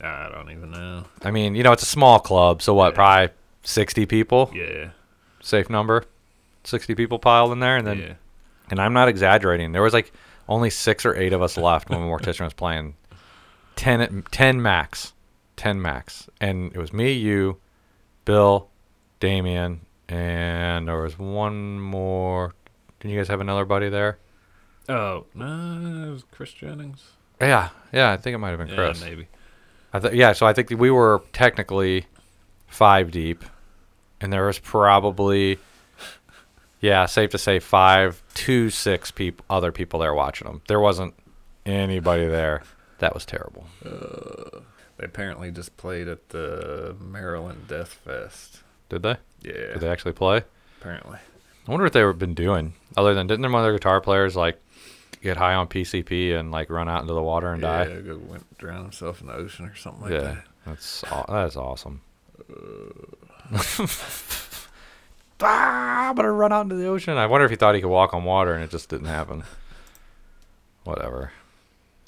I 0.02 0.30
don't 0.30 0.52
even 0.52 0.72
know. 0.72 1.06
I 1.24 1.32
mean, 1.32 1.56
you 1.56 1.64
know, 1.64 1.72
it's 1.72 1.84
a 1.84 1.88
small 1.88 2.20
club, 2.20 2.62
so 2.62 2.74
what? 2.74 2.90
Yeah. 2.94 2.96
Probably 2.96 3.30
60 3.64 4.06
people, 4.08 4.52
Yeah. 4.54 4.90
safe 5.42 5.70
number. 5.70 6.04
60 6.68 6.96
people 6.96 7.20
piled 7.20 7.52
in 7.52 7.60
there, 7.60 7.78
and 7.78 7.88
then 7.88 8.00
yeah. 8.00 8.14
and 8.70 8.80
I'm 8.80 8.94
not 8.94 9.08
exaggerating. 9.08 9.72
There 9.72 9.82
was 9.82 9.94
like 9.94 10.12
only 10.50 10.70
six 10.70 11.06
or 11.06 11.16
eight 11.16 11.34
of 11.34 11.42
us 11.42 11.58
left 11.58 11.90
when 11.90 12.00
Mortician 12.00 12.44
was 12.46 12.54
playing. 12.54 12.96
10, 13.76 14.24
10 14.32 14.62
max. 14.62 15.14
ten 15.56 15.82
max, 15.82 16.30
and 16.40 16.72
it 16.74 16.78
was 16.78 16.94
me, 16.94 17.12
you, 17.14 17.58
Bill, 18.26 18.70
Damien, 19.20 19.82
and 20.08 20.88
there 20.88 21.02
was 21.02 21.18
one 21.18 21.80
more. 21.80 22.54
Did 23.00 23.12
you 23.12 23.18
guys 23.18 23.28
have 23.28 23.42
another 23.42 23.66
buddy 23.66 23.90
there? 23.90 24.18
Oh 24.90 25.26
no, 25.34 26.08
it 26.08 26.12
was 26.12 26.24
Chris 26.32 26.54
Jennings. 26.54 27.12
Yeah, 27.42 27.70
yeah, 27.92 28.12
I 28.12 28.18
think 28.18 28.36
it 28.36 28.38
might 28.38 28.50
have 28.50 28.60
been 28.60 28.74
Chris. 28.74 29.02
Yeah, 29.02 29.10
maybe. 29.10 29.28
I 29.94 30.00
th- 30.00 30.14
yeah, 30.14 30.34
so 30.34 30.46
I 30.46 30.54
think 30.54 30.70
we 30.72 30.92
were 30.92 31.22
technically 31.34 32.06
five 32.68 33.12
deep, 33.12 33.44
and 34.22 34.32
there 34.32 34.46
was 34.46 34.60
probably, 34.60 35.60
yeah, 36.80 37.06
safe 37.06 37.32
to 37.32 37.38
say 37.38 37.60
five 37.60 38.22
to 38.36 38.70
six 38.70 39.12
people, 39.12 39.46
other 39.50 39.72
people 39.72 40.00
there 40.00 40.14
watching 40.14 40.48
them. 40.48 40.62
There 40.68 40.80
wasn't 40.80 41.14
anybody 41.66 42.28
there. 42.28 42.64
That 43.00 43.14
was 43.14 43.26
terrible. 43.26 43.68
Uh, 43.86 44.60
they 44.98 45.06
apparently 45.06 45.52
just 45.52 45.78
played 45.78 46.08
at 46.08 46.30
the 46.30 46.96
Maryland 47.00 47.66
Deathfest. 47.68 48.62
Did 48.90 49.04
they? 49.04 49.18
Yeah, 49.42 49.74
Did 49.74 49.82
they 49.82 49.90
actually 49.90 50.14
play? 50.14 50.44
apparently. 50.80 51.18
I 51.68 51.72
wonder 51.72 51.86
what 51.86 51.94
they've 51.94 52.18
been 52.18 52.34
doing. 52.34 52.74
Other 52.96 53.14
than 53.14 53.28
didn't 53.28 53.52
one 53.52 53.62
of 53.62 53.66
their 53.66 53.74
guitar 53.74 54.00
players 54.00 54.36
like 54.36 54.62
get 55.22 55.38
high 55.38 55.54
on 55.54 55.68
PCP 55.68 56.34
and 56.38 56.52
like 56.52 56.70
run 56.70 56.88
out 56.88 57.02
into 57.02 57.14
the 57.14 57.22
water 57.22 57.52
and 57.52 57.62
yeah, 57.62 57.84
die? 57.84 57.90
Yeah, 57.90 58.00
go 58.02 58.18
went 58.18 58.58
drown 58.58 58.84
himself 58.84 59.22
in 59.22 59.28
the 59.28 59.34
ocean 59.34 59.66
or 59.66 59.76
something 59.76 60.04
like 60.04 60.12
yeah, 60.12 60.20
that. 60.20 60.44
that's 60.66 61.04
that's 61.28 61.56
awesome. 61.58 62.02
Uh, 62.50 63.58
ah, 65.42 66.10
I'm 66.10 66.16
gonna 66.16 66.32
run 66.32 66.52
out 66.52 66.62
into 66.62 66.76
the 66.76 66.88
ocean. 66.88 67.18
I 67.18 67.26
wonder 67.28 67.46
if 67.46 67.52
he 67.52 67.58
thought 67.58 67.76
he 67.76 67.82
could 67.82 67.90
walk 67.90 68.14
on 68.14 68.24
water 68.24 68.54
and 68.54 68.64
it 68.64 68.70
just 68.72 68.90
didn't 68.90 69.08
happen. 69.08 69.44
Whatever. 70.84 71.32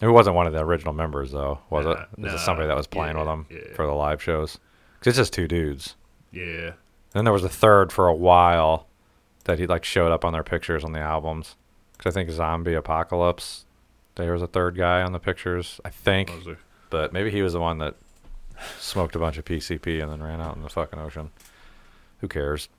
It 0.02 0.08
wasn't 0.08 0.36
one 0.36 0.48
of 0.48 0.54
the 0.54 0.60
original 0.64 0.94
members 0.94 1.32
though, 1.32 1.60
was 1.70 1.86
Nah, 1.86 1.92
it? 1.92 1.98
Was 1.98 2.08
nah, 2.18 2.36
it 2.36 2.40
somebody 2.40 2.68
that 2.68 2.78
was 2.78 2.88
playing 2.88 3.18
with 3.18 3.26
yeah, 3.28 3.32
them 3.32 3.46
yeah. 3.50 3.76
for 3.76 3.86
the 3.86 3.92
live 3.94 4.22
shows? 4.24 4.58
'Cause 5.00 5.08
it's 5.08 5.18
just 5.18 5.34
two 5.34 5.48
dudes. 5.48 5.96
Yeah, 6.32 6.72
Then 7.14 7.24
there 7.26 7.34
was 7.34 7.44
a 7.44 7.50
third 7.50 7.92
for 7.92 8.08
a 8.08 8.14
while 8.14 8.86
that 9.46 9.58
he 9.60 9.66
like 9.66 9.84
showed 9.84 10.12
up 10.12 10.24
on 10.24 10.32
their 10.34 10.44
pictures 10.44 10.84
on 10.84 10.92
the 10.94 11.00
albums. 11.00 11.56
Because 11.98 12.14
I 12.16 12.20
think 12.20 12.30
Zombie 12.30 12.76
Apocalypse, 12.76 13.66
there 14.16 14.32
was 14.32 14.42
a 14.42 14.48
third 14.48 14.76
guy 14.78 15.02
on 15.02 15.12
the 15.12 15.20
pictures. 15.20 15.82
I 15.84 15.90
think, 15.90 16.30
was 16.46 16.56
but 16.90 17.12
maybe 17.12 17.32
he 17.32 17.42
was 17.42 17.54
the 17.54 17.60
one 17.60 17.80
that 17.80 17.96
smoked 18.80 19.16
a 19.16 19.20
bunch 19.20 19.38
of 19.38 19.46
PCP 19.46 20.02
and 20.02 20.12
then 20.12 20.22
ran 20.24 20.40
out 20.40 20.56
in 20.56 20.62
the 20.62 20.70
fucking 20.70 21.00
ocean. 21.00 21.32
Who 22.22 22.28
cares? 22.28 22.70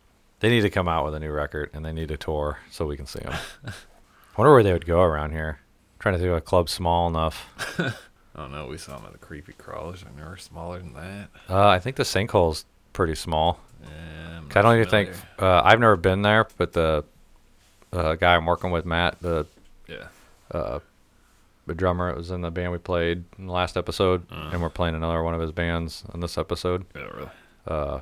They 0.40 0.48
need 0.48 0.62
to 0.62 0.70
come 0.70 0.88
out 0.88 1.04
with 1.04 1.14
a 1.14 1.20
new 1.20 1.30
record 1.30 1.70
and 1.74 1.84
they 1.84 1.92
need 1.92 2.10
a 2.10 2.16
tour 2.16 2.58
so 2.70 2.86
we 2.86 2.96
can 2.96 3.06
see 3.06 3.20
them. 3.20 3.32
I 3.66 3.72
wonder 4.36 4.52
where 4.52 4.62
they 4.62 4.72
would 4.72 4.86
go 4.86 5.00
around 5.02 5.32
here. 5.32 5.60
trying 5.98 6.14
to 6.14 6.18
think 6.18 6.30
of 6.30 6.36
a 6.36 6.40
club 6.40 6.68
small 6.68 7.08
enough. 7.08 7.46
I 7.78 7.92
don't 8.34 8.52
know. 8.52 8.66
we 8.66 8.78
saw 8.78 8.98
him 8.98 9.04
at 9.06 9.12
the 9.12 9.18
Creepy 9.18 9.52
Crawlers, 9.52 10.02
and 10.02 10.16
they 10.18 10.22
were 10.22 10.36
smaller 10.38 10.78
than 10.78 10.94
that. 10.94 11.28
Uh, 11.48 11.68
I 11.68 11.78
think 11.78 11.96
the 11.96 12.04
sinkhole's 12.04 12.64
pretty 12.92 13.14
small. 13.16 13.60
Yeah, 13.82 14.38
I'm 14.38 14.48
I 14.54 14.62
don't 14.62 14.76
even 14.76 14.88
think 14.88 15.10
uh, 15.38 15.60
I've 15.64 15.80
never 15.80 15.96
been 15.96 16.22
there, 16.22 16.46
but 16.56 16.72
the 16.72 17.04
uh, 17.92 18.14
guy 18.14 18.34
I'm 18.36 18.46
working 18.46 18.70
with, 18.70 18.84
Matt, 18.86 19.18
the 19.20 19.46
Yeah. 19.88 20.06
uh, 20.52 20.78
the 21.66 21.74
drummer, 21.74 22.08
it 22.08 22.16
was 22.16 22.30
in 22.30 22.40
the 22.40 22.50
band 22.50 22.72
we 22.72 22.78
played 22.78 23.24
in 23.38 23.46
the 23.46 23.52
last 23.52 23.76
episode, 23.76 24.24
Uh. 24.32 24.50
and 24.52 24.62
we're 24.62 24.70
playing 24.70 24.94
another 24.94 25.22
one 25.22 25.34
of 25.34 25.40
his 25.40 25.52
bands 25.52 26.04
on 26.14 26.20
this 26.20 26.38
episode. 26.38 26.86
Yeah, 26.96 27.02
really. 27.14 28.00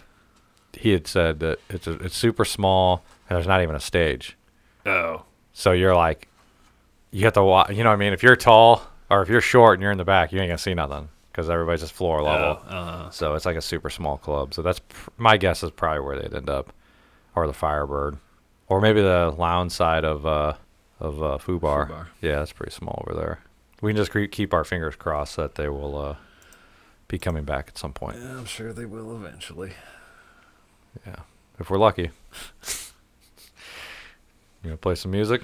He 0.74 0.90
had 0.90 1.06
said 1.06 1.40
that 1.40 1.58
it's 1.70 1.86
a, 1.86 1.92
it's 2.04 2.16
super 2.16 2.44
small 2.44 3.02
and 3.28 3.36
there's 3.36 3.46
not 3.46 3.62
even 3.62 3.74
a 3.74 3.80
stage, 3.80 4.36
Oh, 4.86 5.22
so 5.52 5.72
you're 5.72 5.94
like, 5.94 6.28
you 7.10 7.24
have 7.24 7.32
to 7.34 7.42
watch. 7.42 7.70
You 7.70 7.82
know 7.84 7.90
what 7.90 7.96
I 7.96 7.98
mean? 7.98 8.12
If 8.12 8.22
you're 8.22 8.36
tall 8.36 8.82
or 9.10 9.22
if 9.22 9.28
you're 9.28 9.40
short 9.40 9.74
and 9.74 9.82
you're 9.82 9.92
in 9.92 9.98
the 9.98 10.04
back, 10.04 10.32
you 10.32 10.40
ain't 10.40 10.48
gonna 10.48 10.58
see 10.58 10.74
nothing 10.74 11.08
because 11.32 11.50
everybody's 11.50 11.80
just 11.80 11.92
floor 11.92 12.22
level. 12.22 12.62
Oh, 12.68 12.74
uh, 12.74 13.10
So 13.10 13.34
it's 13.34 13.44
like 13.46 13.56
a 13.56 13.60
super 13.62 13.90
small 13.90 14.18
club. 14.18 14.54
So 14.54 14.62
that's 14.62 14.78
pr- 14.80 15.10
my 15.16 15.36
guess 15.36 15.62
is 15.62 15.70
probably 15.70 16.00
where 16.00 16.18
they'd 16.20 16.34
end 16.34 16.48
up, 16.50 16.72
or 17.34 17.46
the 17.46 17.52
Firebird, 17.52 18.18
or 18.68 18.80
maybe 18.80 19.00
the 19.02 19.34
lounge 19.36 19.72
side 19.72 20.04
of 20.04 20.24
uh, 20.26 20.54
of 21.00 21.22
uh, 21.22 21.38
FUBAR. 21.38 22.06
Yeah, 22.20 22.36
that's 22.40 22.52
pretty 22.52 22.72
small 22.72 23.04
over 23.06 23.18
there. 23.18 23.40
We 23.80 23.90
can 23.92 23.96
just 23.96 24.10
cre- 24.10 24.24
keep 24.24 24.52
our 24.54 24.64
fingers 24.64 24.96
crossed 24.96 25.36
that 25.36 25.54
they 25.56 25.68
will 25.68 25.96
uh, 25.98 26.16
be 27.08 27.18
coming 27.18 27.44
back 27.44 27.68
at 27.68 27.78
some 27.78 27.92
point. 27.92 28.16
yeah, 28.20 28.36
I'm 28.36 28.44
sure 28.46 28.72
they 28.72 28.86
will 28.86 29.14
eventually. 29.16 29.72
Yeah, 31.06 31.20
if 31.58 31.70
we're 31.70 31.78
lucky. 31.78 32.02
you 32.62 32.70
gonna 34.64 34.76
play 34.76 34.94
some 34.94 35.10
music? 35.10 35.42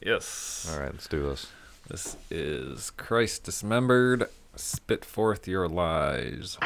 Yes. 0.00 0.70
All 0.72 0.80
right, 0.80 0.92
let's 0.92 1.06
do 1.06 1.22
this. 1.22 1.46
This 1.88 2.16
is 2.30 2.90
Christ 2.90 3.44
Dismembered. 3.44 4.28
Spit 4.56 5.04
forth 5.04 5.48
your 5.48 5.68
lies. 5.68 6.58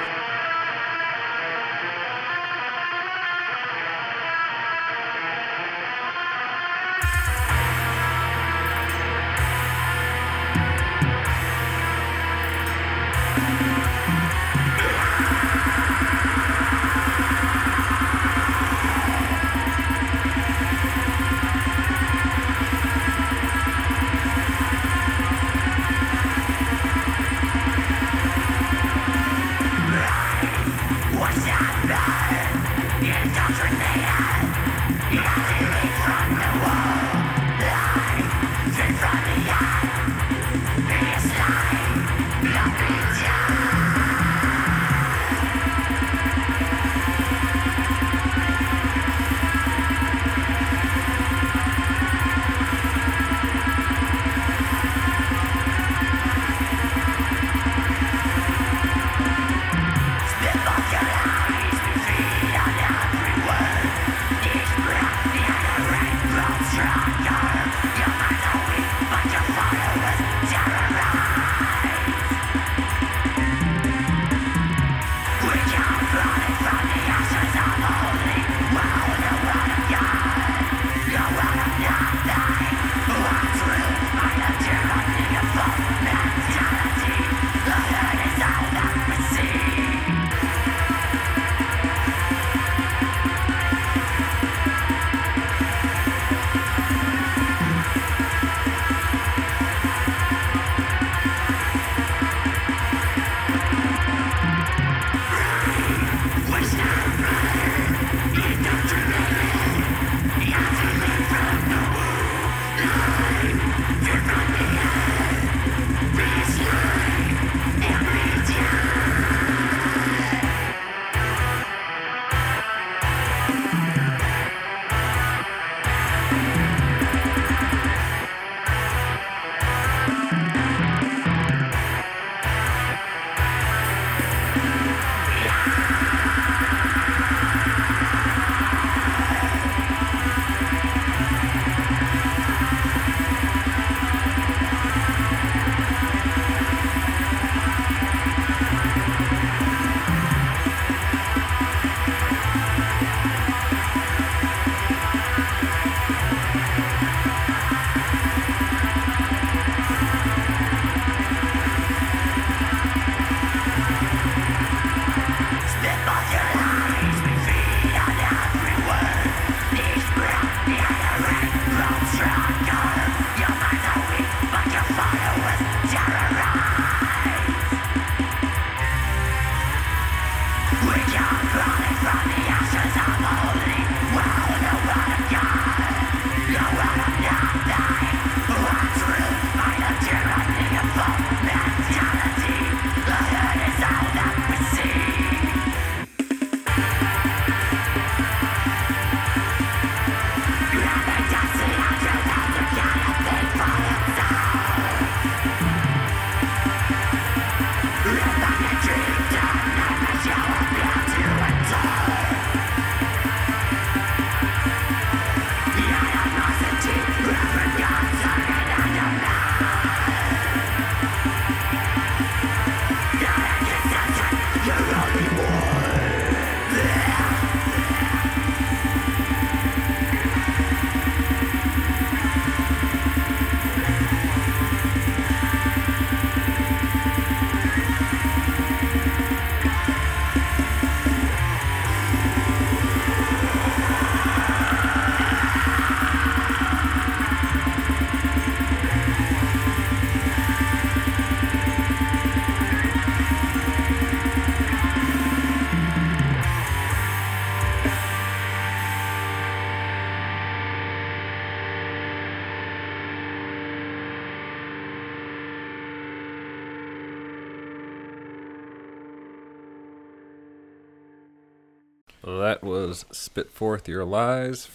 Was 272.86 273.04
Spit 273.10 273.50
Forth 273.50 273.88
Your 273.88 274.04
Lies 274.04 274.68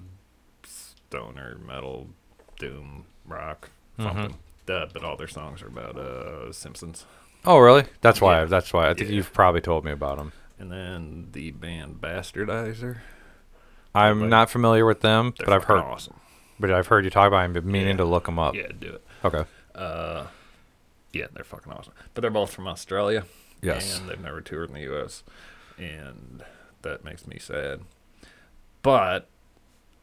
stoner 0.65 1.59
metal, 1.67 2.09
doom 2.59 3.05
rock, 3.27 3.71
Mm-hmm. 3.99 4.19
something. 4.19 4.39
Uh, 4.69 4.87
but 4.93 5.03
all 5.03 5.17
their 5.17 5.27
songs 5.29 5.63
are 5.63 5.67
about 5.67 5.97
uh, 5.99 6.53
Simpsons. 6.53 7.05
Oh, 7.45 7.59
really? 7.59 7.85
That's 8.03 8.21
why. 8.21 8.41
Yeah. 8.41 8.45
That's 8.47 8.73
why. 8.73 8.89
I 8.89 8.95
think 8.95 9.11
Yeah. 9.11 9.17
you've 9.17 9.33
probably 9.33 9.61
told 9.61 9.85
me 9.85 9.91
about 9.91 10.17
them. 10.19 10.33
And 10.61 10.71
then 10.71 11.29
the 11.33 11.51
band 11.51 12.01
Bastardizer. 12.01 12.99
I'm 13.95 14.21
Like- 14.21 14.29
not 14.31 14.51
familiar 14.51 14.87
with 14.87 15.01
them, 15.01 15.35
They're 15.37 15.47
but 15.47 15.55
I've 15.55 15.63
fucking 15.65 15.77
heard. 15.83 15.85
awesome. 15.93 16.21
But 16.61 16.71
I've 16.71 16.87
heard 16.87 17.05
you 17.05 17.11
talk 17.11 17.27
about 17.27 17.43
them. 17.43 17.53
Been 17.55 17.67
meaning 17.71 17.89
Yeah. 17.89 17.97
to 17.97 18.05
look 18.05 18.27
them 18.27 18.39
up. 18.39 18.55
Yeah, 18.55 18.69
do 18.79 18.89
it. 18.95 19.05
Okay. 19.25 19.45
Uh, 19.75 20.27
yeah, 21.13 21.27
they're 21.33 21.43
fucking 21.45 21.73
awesome. 21.73 21.95
But 22.15 22.21
they're 22.23 22.31
both 22.31 22.53
from 22.53 22.69
Australia. 22.69 23.25
Yes. 23.63 23.99
And 23.99 24.09
they've 24.09 24.21
never 24.21 24.41
toured 24.41 24.69
in 24.69 24.75
the 24.75 24.83
U.S. 24.83 25.25
And 25.79 26.45
that 26.83 27.05
makes 27.05 27.27
me 27.27 27.39
sad. 27.39 27.81
But 28.83 29.27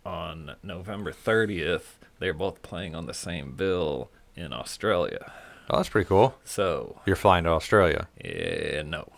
on 0.07 0.55
November 0.63 1.11
30th, 1.11 1.97
they're 2.19 2.33
both 2.33 2.61
playing 2.61 2.95
on 2.95 3.05
the 3.05 3.13
same 3.13 3.51
bill 3.51 4.09
in 4.35 4.53
Australia. 4.53 5.31
Oh, 5.69 5.77
that's 5.77 5.89
pretty 5.89 6.07
cool. 6.07 6.35
So, 6.45 7.01
You're 7.05 7.17
flying 7.17 7.43
to 7.43 7.49
Australia. 7.51 8.07
yeah, 8.23 8.83
no. 8.83 9.09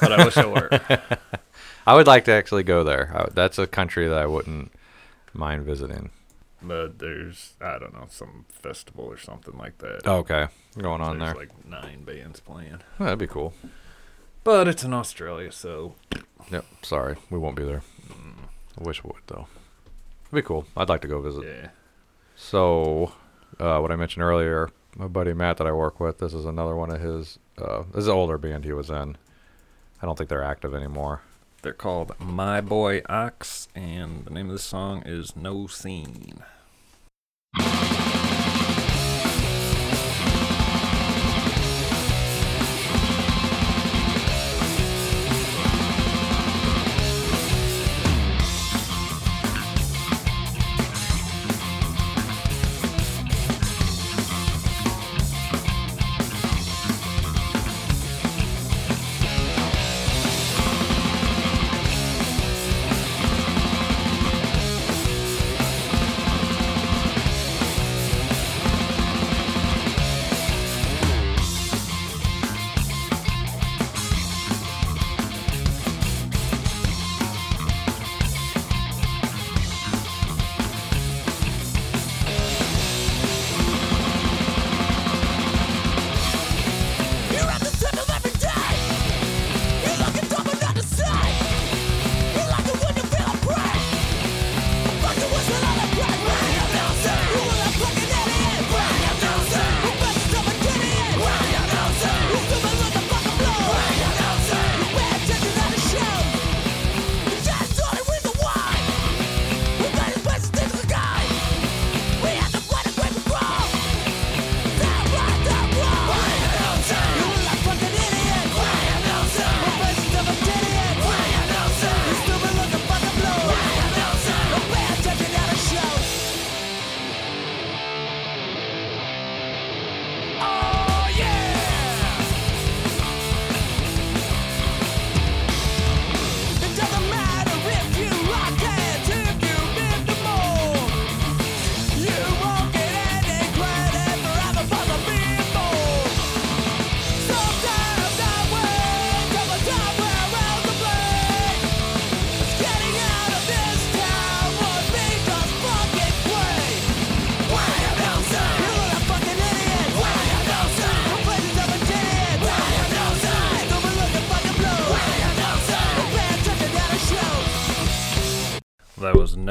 but 0.00 0.12
I 0.12 0.24
wish 0.24 0.36
I 0.36 0.46
were. 0.46 0.70
I 1.86 1.94
would 1.96 2.06
like 2.06 2.24
to 2.26 2.32
actually 2.32 2.62
go 2.62 2.84
there. 2.84 3.10
I, 3.14 3.28
that's 3.34 3.58
a 3.58 3.66
country 3.66 4.06
that 4.06 4.18
I 4.18 4.26
wouldn't 4.26 4.70
mind 5.34 5.64
visiting. 5.64 6.10
But 6.62 6.98
there's, 6.98 7.54
I 7.60 7.78
don't 7.78 7.94
know, 7.94 8.06
some 8.10 8.44
festival 8.48 9.04
or 9.06 9.16
something 9.18 9.56
like 9.58 9.78
that. 9.78 10.02
Oh, 10.06 10.18
okay. 10.18 10.48
Going 10.76 11.00
on 11.00 11.18
there's 11.18 11.32
there. 11.32 11.40
like 11.40 11.66
nine 11.66 12.04
bands 12.04 12.40
playing. 12.40 12.80
Oh, 13.00 13.04
that'd 13.04 13.18
be 13.18 13.26
cool. 13.26 13.54
But 14.44 14.68
it's 14.68 14.84
in 14.84 14.92
Australia, 14.94 15.50
so 15.52 15.94
Yep. 16.50 16.64
Sorry, 16.82 17.16
we 17.30 17.38
won't 17.38 17.56
be 17.56 17.64
there. 17.64 17.82
Mm. 18.08 18.34
I 18.80 18.84
wish 18.84 19.02
we 19.02 19.10
would 19.12 19.22
though. 19.26 19.46
It'd 20.30 20.44
be 20.44 20.46
cool. 20.46 20.66
I'd 20.76 20.88
like 20.88 21.00
to 21.02 21.08
go 21.08 21.20
visit. 21.20 21.44
yeah. 21.44 21.68
So, 22.36 23.12
uh, 23.58 23.78
what 23.80 23.90
I 23.90 23.96
mentioned 23.96 24.22
earlier, 24.22 24.68
my 24.96 25.08
buddy 25.08 25.32
Matt 25.32 25.56
that 25.56 25.66
I 25.66 25.72
work 25.72 25.98
with, 26.00 26.18
this 26.18 26.32
is 26.34 26.44
another 26.44 26.76
one 26.76 26.90
of 26.90 27.00
his. 27.00 27.38
Uh, 27.56 27.82
this 27.92 28.02
is 28.02 28.08
an 28.08 28.14
older 28.14 28.38
band 28.38 28.64
he 28.64 28.72
was 28.72 28.90
in. 28.90 29.16
I 30.00 30.06
don't 30.06 30.16
think 30.16 30.30
they're 30.30 30.44
active 30.44 30.74
anymore. 30.74 31.22
They're 31.62 31.72
called 31.72 32.12
My 32.20 32.60
Boy 32.60 33.02
Ox, 33.08 33.66
and 33.74 34.24
the 34.24 34.30
name 34.30 34.46
of 34.46 34.52
the 34.52 34.58
song 34.60 35.02
is 35.04 35.34
No 35.34 35.66
Scene. 35.66 36.44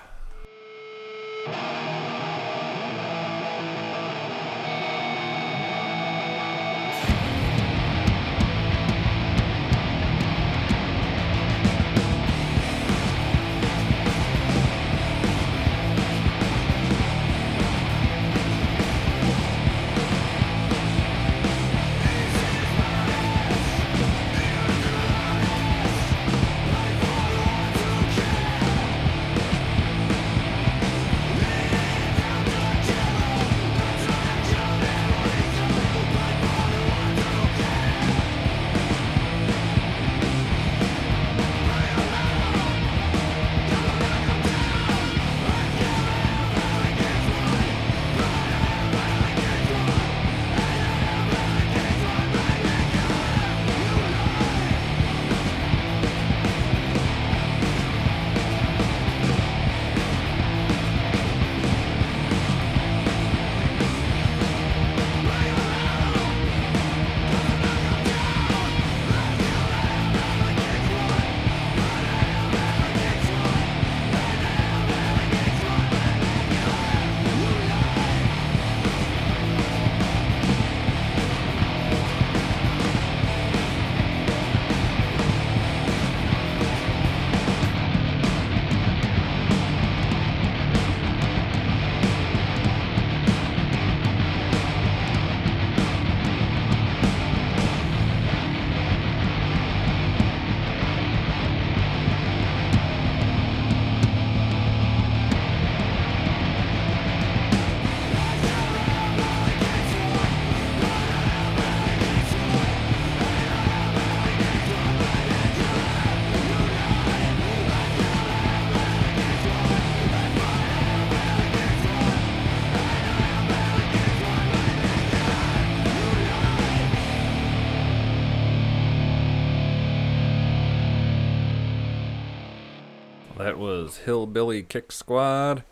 Was 133.83 133.97
Hillbilly 133.97 134.63
Kick 134.63 134.93
Squad 134.93 135.63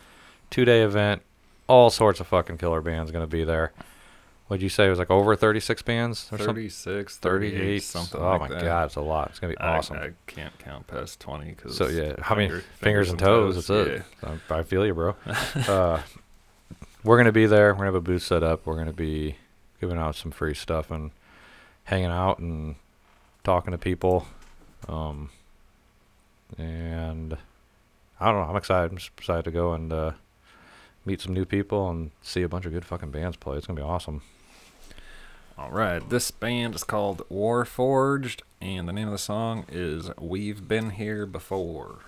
Two 0.49 0.65
day 0.65 0.81
event. 0.81 1.21
All 1.67 1.89
sorts 1.89 2.19
of 2.19 2.27
fucking 2.27 2.57
killer 2.57 2.81
bands 2.81 3.11
going 3.11 3.23
to 3.23 3.31
be 3.31 3.45
there. 3.45 3.71
What'd 4.49 4.63
you 4.63 4.69
say? 4.69 4.87
It 4.87 4.89
was 4.89 4.97
like 4.97 5.11
over 5.11 5.35
36 5.35 5.83
bands 5.83 6.25
or 6.31 6.37
something? 6.39 6.47
36, 6.47 7.17
38, 7.17 7.51
38, 7.53 7.83
something 7.83 8.19
Oh 8.19 8.29
like 8.31 8.39
my 8.41 8.47
that. 8.49 8.63
god, 8.63 8.85
it's 8.87 8.95
a 8.95 9.01
lot. 9.01 9.29
It's 9.29 9.37
going 9.39 9.53
to 9.53 9.59
be 9.59 9.63
I, 9.63 9.77
awesome. 9.77 9.97
I 9.97 10.09
can't 10.25 10.57
count 10.57 10.87
past 10.87 11.19
20 11.19 11.51
because 11.51 11.77
So 11.77 11.87
yeah, 11.87 12.15
how 12.19 12.33
many 12.33 12.59
fingers, 12.77 13.11
and 13.11 13.19
toes? 13.19 13.67
That's 13.67 13.69
it. 13.69 14.03
I, 14.23 14.55
I 14.55 14.63
feel 14.63 14.83
you, 14.87 14.95
bro. 14.95 15.15
uh, 15.67 16.01
we're 17.03 17.17
gonna 17.17 17.31
be 17.31 17.45
there. 17.45 17.67
We're 17.73 17.77
gonna 17.77 17.85
have 17.85 17.95
a 17.95 18.01
booth 18.01 18.23
set 18.23 18.41
up. 18.41 18.65
We're 18.65 18.75
gonna 18.75 18.91
be 18.91 19.35
giving 19.79 19.97
out 19.99 20.15
some 20.15 20.31
free 20.31 20.55
stuff 20.55 20.89
and 20.89 21.11
hanging 21.83 22.07
out 22.07 22.39
and 22.39 22.75
talking 23.43 23.71
to 23.71 23.77
people. 23.77 24.25
Um, 24.87 25.29
and 26.57 27.37
I 28.19 28.25
don't 28.31 28.41
know. 28.41 28.49
I'm 28.49 28.55
excited. 28.57 28.91
I'm 28.91 28.97
just 28.97 29.11
excited 29.17 29.45
to 29.45 29.51
go 29.51 29.73
and 29.73 29.93
uh, 29.93 30.11
meet 31.05 31.21
some 31.21 31.33
new 31.33 31.45
people 31.45 31.89
and 31.89 32.09
see 32.23 32.41
a 32.41 32.49
bunch 32.49 32.65
of 32.65 32.71
good 32.73 32.83
fucking 32.83 33.11
bands 33.11 33.37
play. 33.37 33.57
It's 33.57 33.67
gonna 33.67 33.79
be 33.79 33.85
awesome. 33.85 34.21
All 35.59 35.71
right, 35.71 36.09
this 36.09 36.31
band 36.31 36.73
is 36.73 36.85
called 36.85 37.21
Warforged, 37.29 38.43
and 38.61 38.87
the 38.87 38.93
name 38.93 39.07
of 39.07 39.11
the 39.11 39.17
song 39.17 39.65
is 39.67 40.09
"We've 40.17 40.69
Been 40.69 40.91
Here 40.91 41.25
Before." 41.25 41.99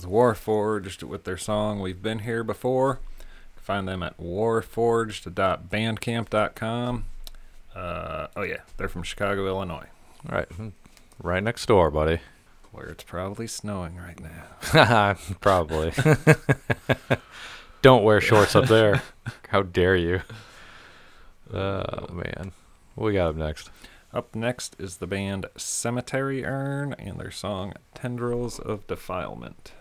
Was 0.00 0.06
Warforged 0.38 1.02
with 1.02 1.24
their 1.24 1.36
song 1.36 1.80
We've 1.80 2.00
Been 2.02 2.20
Here 2.20 2.42
Before. 2.42 3.00
Find 3.56 3.86
them 3.86 4.02
at 4.02 4.16
warforged.bandcamp.com. 4.18 7.04
Uh, 7.74 8.26
oh, 8.34 8.40
yeah, 8.42 8.60
they're 8.78 8.88
from 8.88 9.02
Chicago, 9.02 9.46
Illinois, 9.46 9.88
Right, 10.26 10.48
right 11.22 11.42
next 11.42 11.66
door, 11.66 11.90
buddy. 11.90 12.20
where 12.72 12.86
it's 12.86 13.04
probably 13.04 13.46
snowing 13.46 13.96
right 13.96 14.18
now. 14.72 15.16
Probably. 15.42 15.92
Don't 17.82 18.02
wear 18.02 18.22
shorts 18.22 18.56
up 18.56 18.68
there. 18.68 19.02
How 19.48 19.60
dare 19.62 19.96
you? 19.96 20.22
Oh 21.52 22.06
man, 22.10 22.52
what 22.94 23.04
we 23.04 23.12
got 23.12 23.28
up 23.28 23.36
next? 23.36 23.68
Up 24.14 24.34
next 24.34 24.76
is 24.78 24.96
the 24.96 25.06
band 25.06 25.44
Cemetery 25.58 26.42
Urn 26.46 26.94
and 26.94 27.20
their 27.20 27.30
song 27.30 27.74
Tendrils 27.94 28.58
of 28.58 28.86
Defilement. 28.86 29.72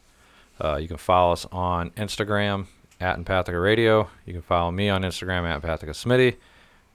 Uh, 0.59 0.77
you 0.77 0.87
can 0.87 0.97
follow 0.97 1.33
us 1.33 1.45
on 1.51 1.91
Instagram 1.91 2.65
at 2.99 3.17
Empathica 3.19 3.61
Radio. 3.61 4.09
You 4.25 4.33
can 4.33 4.41
follow 4.41 4.71
me 4.71 4.89
on 4.89 5.03
Instagram 5.03 5.43
at 5.43 5.61
Empathica 5.61 5.89
Smitty. 5.89 6.35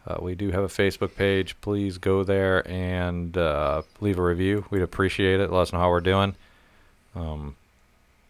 Uh, 0.04 0.16
we 0.20 0.34
do 0.34 0.50
have 0.50 0.64
a 0.64 0.68
Facebook 0.68 1.14
page. 1.14 1.60
Please 1.60 1.98
go 1.98 2.24
there 2.24 2.66
and 2.68 3.36
uh, 3.36 3.82
leave 4.00 4.18
a 4.18 4.22
review. 4.22 4.64
We'd 4.70 4.82
appreciate 4.82 5.38
it. 5.38 5.52
Let 5.52 5.62
us 5.62 5.72
know 5.72 5.78
how 5.78 5.90
we're 5.90 6.00
doing. 6.00 6.34
Um, 7.14 7.54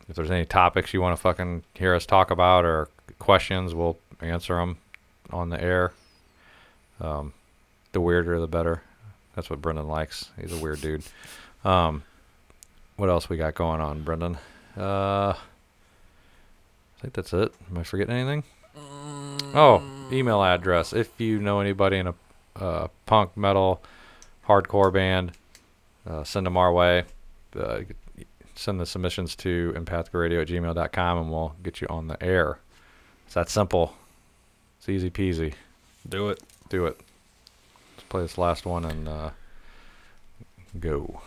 if 0.09 0.17
there's 0.17 0.31
any 0.31 0.45
topics 0.45 0.93
you 0.93 1.01
want 1.01 1.17
to 1.17 1.23
fucking 1.23 1.63
hear 1.75 1.95
us 1.95 2.05
talk 2.05 2.31
about 2.31 2.67
or 2.67 2.89
questions, 3.19 3.75
we'll 3.75 3.97
answer 4.21 4.57
them 4.57 4.77
on 5.31 5.49
the 5.49 5.63
air. 5.63 5.93
Um, 7.01 7.33
the 7.93 8.01
weirder, 8.01 8.39
the 8.39 8.47
better. 8.47 8.83
That's 9.35 9.49
what 9.49 9.63
Brendan 9.63 9.89
likes. 9.89 10.31
He's 10.41 10.53
a 10.53 10.63
weird 10.63 10.81
dude. 10.81 11.03
Um, 11.65 12.03
what 12.97 13.09
else 13.09 13.29
we 13.29 13.37
got 13.37 13.55
going 13.55 13.81
on, 13.81 14.03
Brendan? 14.03 14.39
Uh, 14.77 15.35
I 15.35 17.01
think 17.01 17.15
that's 17.15 17.33
it. 17.33 17.53
Am 17.71 17.79
I 17.79 17.83
forgetting 17.83 18.15
anything? 18.15 18.45
Oh, 19.55 19.83
email 20.13 20.43
address. 20.43 20.93
If 20.93 21.21
you 21.21 21.39
know 21.39 21.61
anybody 21.61 21.99
in 21.99 22.07
a 22.09 22.15
uh, 22.57 22.89
punk, 23.07 23.37
metal, 23.37 23.83
hardcore 24.47 24.93
band, 24.93 25.33
uh, 26.07 26.25
send 26.25 26.47
them 26.47 26.57
our 26.57 26.73
way. 26.73 27.05
Uh, 27.59 27.81
send 28.55 28.81
the 28.81 28.87
submissions 28.87 29.35
to 29.37 29.75
empathicaradio 29.77 30.43
at 30.43 30.49
gmail.com 30.49 31.19
and 31.19 31.31
we'll 31.31 31.55
get 31.63 31.81
you 31.81 31.87
on 31.89 32.09
the 32.09 32.23
air. 32.23 32.59
It's 33.27 33.35
that 33.35 33.49
simple. 33.49 33.95
It's 34.79 34.89
easy 34.89 35.11
peasy. 35.11 35.55
Do 36.09 36.29
it. 36.29 36.41
Do 36.69 36.87
it. 36.87 37.01
Play 38.13 38.21
this 38.21 38.37
last 38.37 38.67
one 38.67 38.85
and 38.85 39.09
uh, 39.09 39.31
go. 40.79 41.23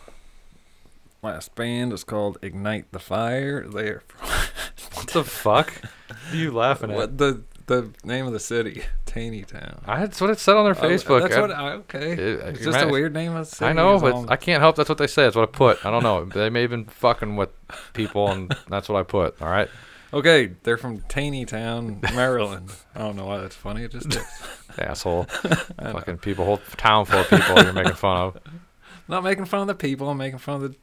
Last 1.23 1.55
band 1.55 1.91
is 1.93 2.03
called 2.03 2.37
Ignite 2.43 2.91
the 2.91 2.99
Fire. 2.99 3.67
They're 3.67 4.03
What 4.93 5.07
the 5.07 5.23
fuck? 5.23 5.81
Are 6.29 6.35
you 6.35 6.51
laughing 6.51 6.91
at? 6.91 6.95
what 6.95 7.17
the 7.17 7.41
the 7.65 7.89
name 8.03 8.27
of 8.27 8.33
the 8.33 8.39
city? 8.39 8.83
Taneytown. 9.07 9.79
I, 9.87 10.01
that's 10.01 10.21
what 10.21 10.29
it 10.29 10.37
said 10.37 10.57
on 10.57 10.65
their 10.65 10.77
Oh, 10.77 10.87
Facebook. 10.87 11.21
that's 11.23 11.35
I- 11.35 11.41
what. 11.41 11.51
I, 11.51 11.71
okay. 11.71 12.11
It- 12.11 12.41
uh, 12.43 12.47
it's 12.49 12.63
just 12.63 12.79
a 12.79 12.87
weird 12.87 13.15
name 13.15 13.31
of 13.35 13.49
the 13.49 13.55
city. 13.55 13.65
I 13.67 13.73
know, 13.73 13.97
but. 13.97 14.29
I 14.31 14.35
can't 14.35 14.61
help. 14.61 14.75
That's 14.75 14.87
what 14.87 14.99
they 14.99 15.07
say. 15.07 15.23
That's 15.23 15.35
what 15.35 15.49
I 15.49 15.51
put. 15.51 15.83
I 15.87 15.89
don't 15.89 16.03
know. 16.03 16.25
they 16.25 16.51
may 16.51 16.61
have 16.61 16.69
been 16.69 16.85
fucking 16.85 17.35
with 17.35 17.49
people, 17.93 18.29
and 18.29 18.55
that's 18.69 18.87
what 18.89 18.99
I 18.99 19.01
put. 19.01 19.41
All 19.41 19.49
right, 19.49 19.69
Okay, 20.15 20.51
they're 20.63 20.77
from 20.77 21.01
Taneytown, 21.01 22.01
Maryland. 22.15 22.71
I 22.95 22.99
don't 22.99 23.17
know 23.17 23.25
why 23.25 23.39
that's 23.39 23.55
funny. 23.55 23.83
It 23.83 23.91
just 23.91 24.15
is. 24.15 24.23
asshole. 24.79 25.23
fucking 25.81 26.19
people, 26.19 26.45
whole 26.45 26.61
town 26.77 27.03
full 27.05 27.19
of 27.19 27.29
people 27.29 27.61
you're 27.61 27.73
making 27.73 27.95
fun 27.95 28.17
of. 28.17 28.37
Not 29.09 29.23
making 29.25 29.43
fun 29.45 29.61
of 29.61 29.67
the 29.67 29.75
people. 29.75 30.09
I'm 30.09 30.17
making 30.17 30.39
fun 30.39 30.63
of 30.63 30.71
the 30.71 30.75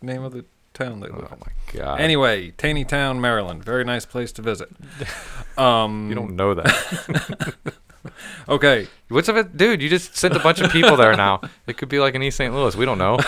name 0.00 0.22
of 0.22 0.32
the 0.32 0.44
town 0.74 1.00
they 1.00 1.08
live 1.08 1.26
Oh 1.28 1.34
in. 1.34 1.40
my 1.40 1.52
god. 1.80 2.00
Anyway, 2.00 2.52
Taneytown, 2.52 3.18
Maryland. 3.18 3.64
Very 3.64 3.82
nice 3.84 4.06
place 4.06 4.30
to 4.32 4.42
visit. 4.42 4.70
Um, 5.56 6.08
you 6.08 6.14
don't 6.14 6.36
know 6.36 6.54
that. 6.54 7.54
Okay, 8.48 8.86
What's 9.08 9.28
up, 9.28 9.56
dude? 9.56 9.82
You 9.82 9.88
just 9.88 10.16
sent 10.16 10.36
a 10.36 10.38
bunch 10.38 10.60
of 10.60 10.70
people 10.70 10.96
there 10.96 11.16
now. 11.16 11.40
It 11.66 11.76
could 11.76 11.88
be 11.88 11.98
like 11.98 12.14
in 12.14 12.22
East 12.22 12.36
St. 12.36 12.54
Louis. 12.54 12.76
We 12.76 12.84
don't 12.86 12.96
know. 12.98 13.18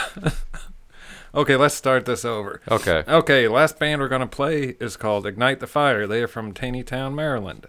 Okay. 1.34 1.56
Let's 1.56 1.74
start 1.74 2.06
this 2.06 2.24
over. 2.24 2.60
Okay. 2.70 3.04
Okay, 3.06 3.48
last 3.48 3.78
band 3.78 4.00
we're 4.00 4.08
gonna 4.08 4.26
play 4.26 4.76
is 4.80 4.96
called 4.96 5.26
Ignite 5.26 5.60
the 5.60 5.66
Fire. 5.66 6.06
They 6.06 6.22
are 6.22 6.28
from 6.28 6.52
Taneytown, 6.52 7.14
Maryland. 7.14 7.66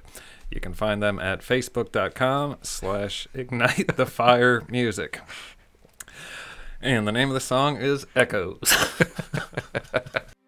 You 0.50 0.60
can 0.60 0.74
find 0.74 1.02
them 1.02 1.18
at 1.20 1.40
facebook.com 1.40 2.58
slash 2.62 3.28
ignite 3.34 3.96
the 3.96 4.06
fire 4.06 4.64
music. 4.68 5.22
And 6.82 7.08
the 7.08 7.12
name 7.12 7.30
of 7.30 7.36
the 7.36 7.40
song 7.40 7.78
is 7.78 8.06
Echoes. 8.16 8.74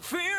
fear. 0.00 0.35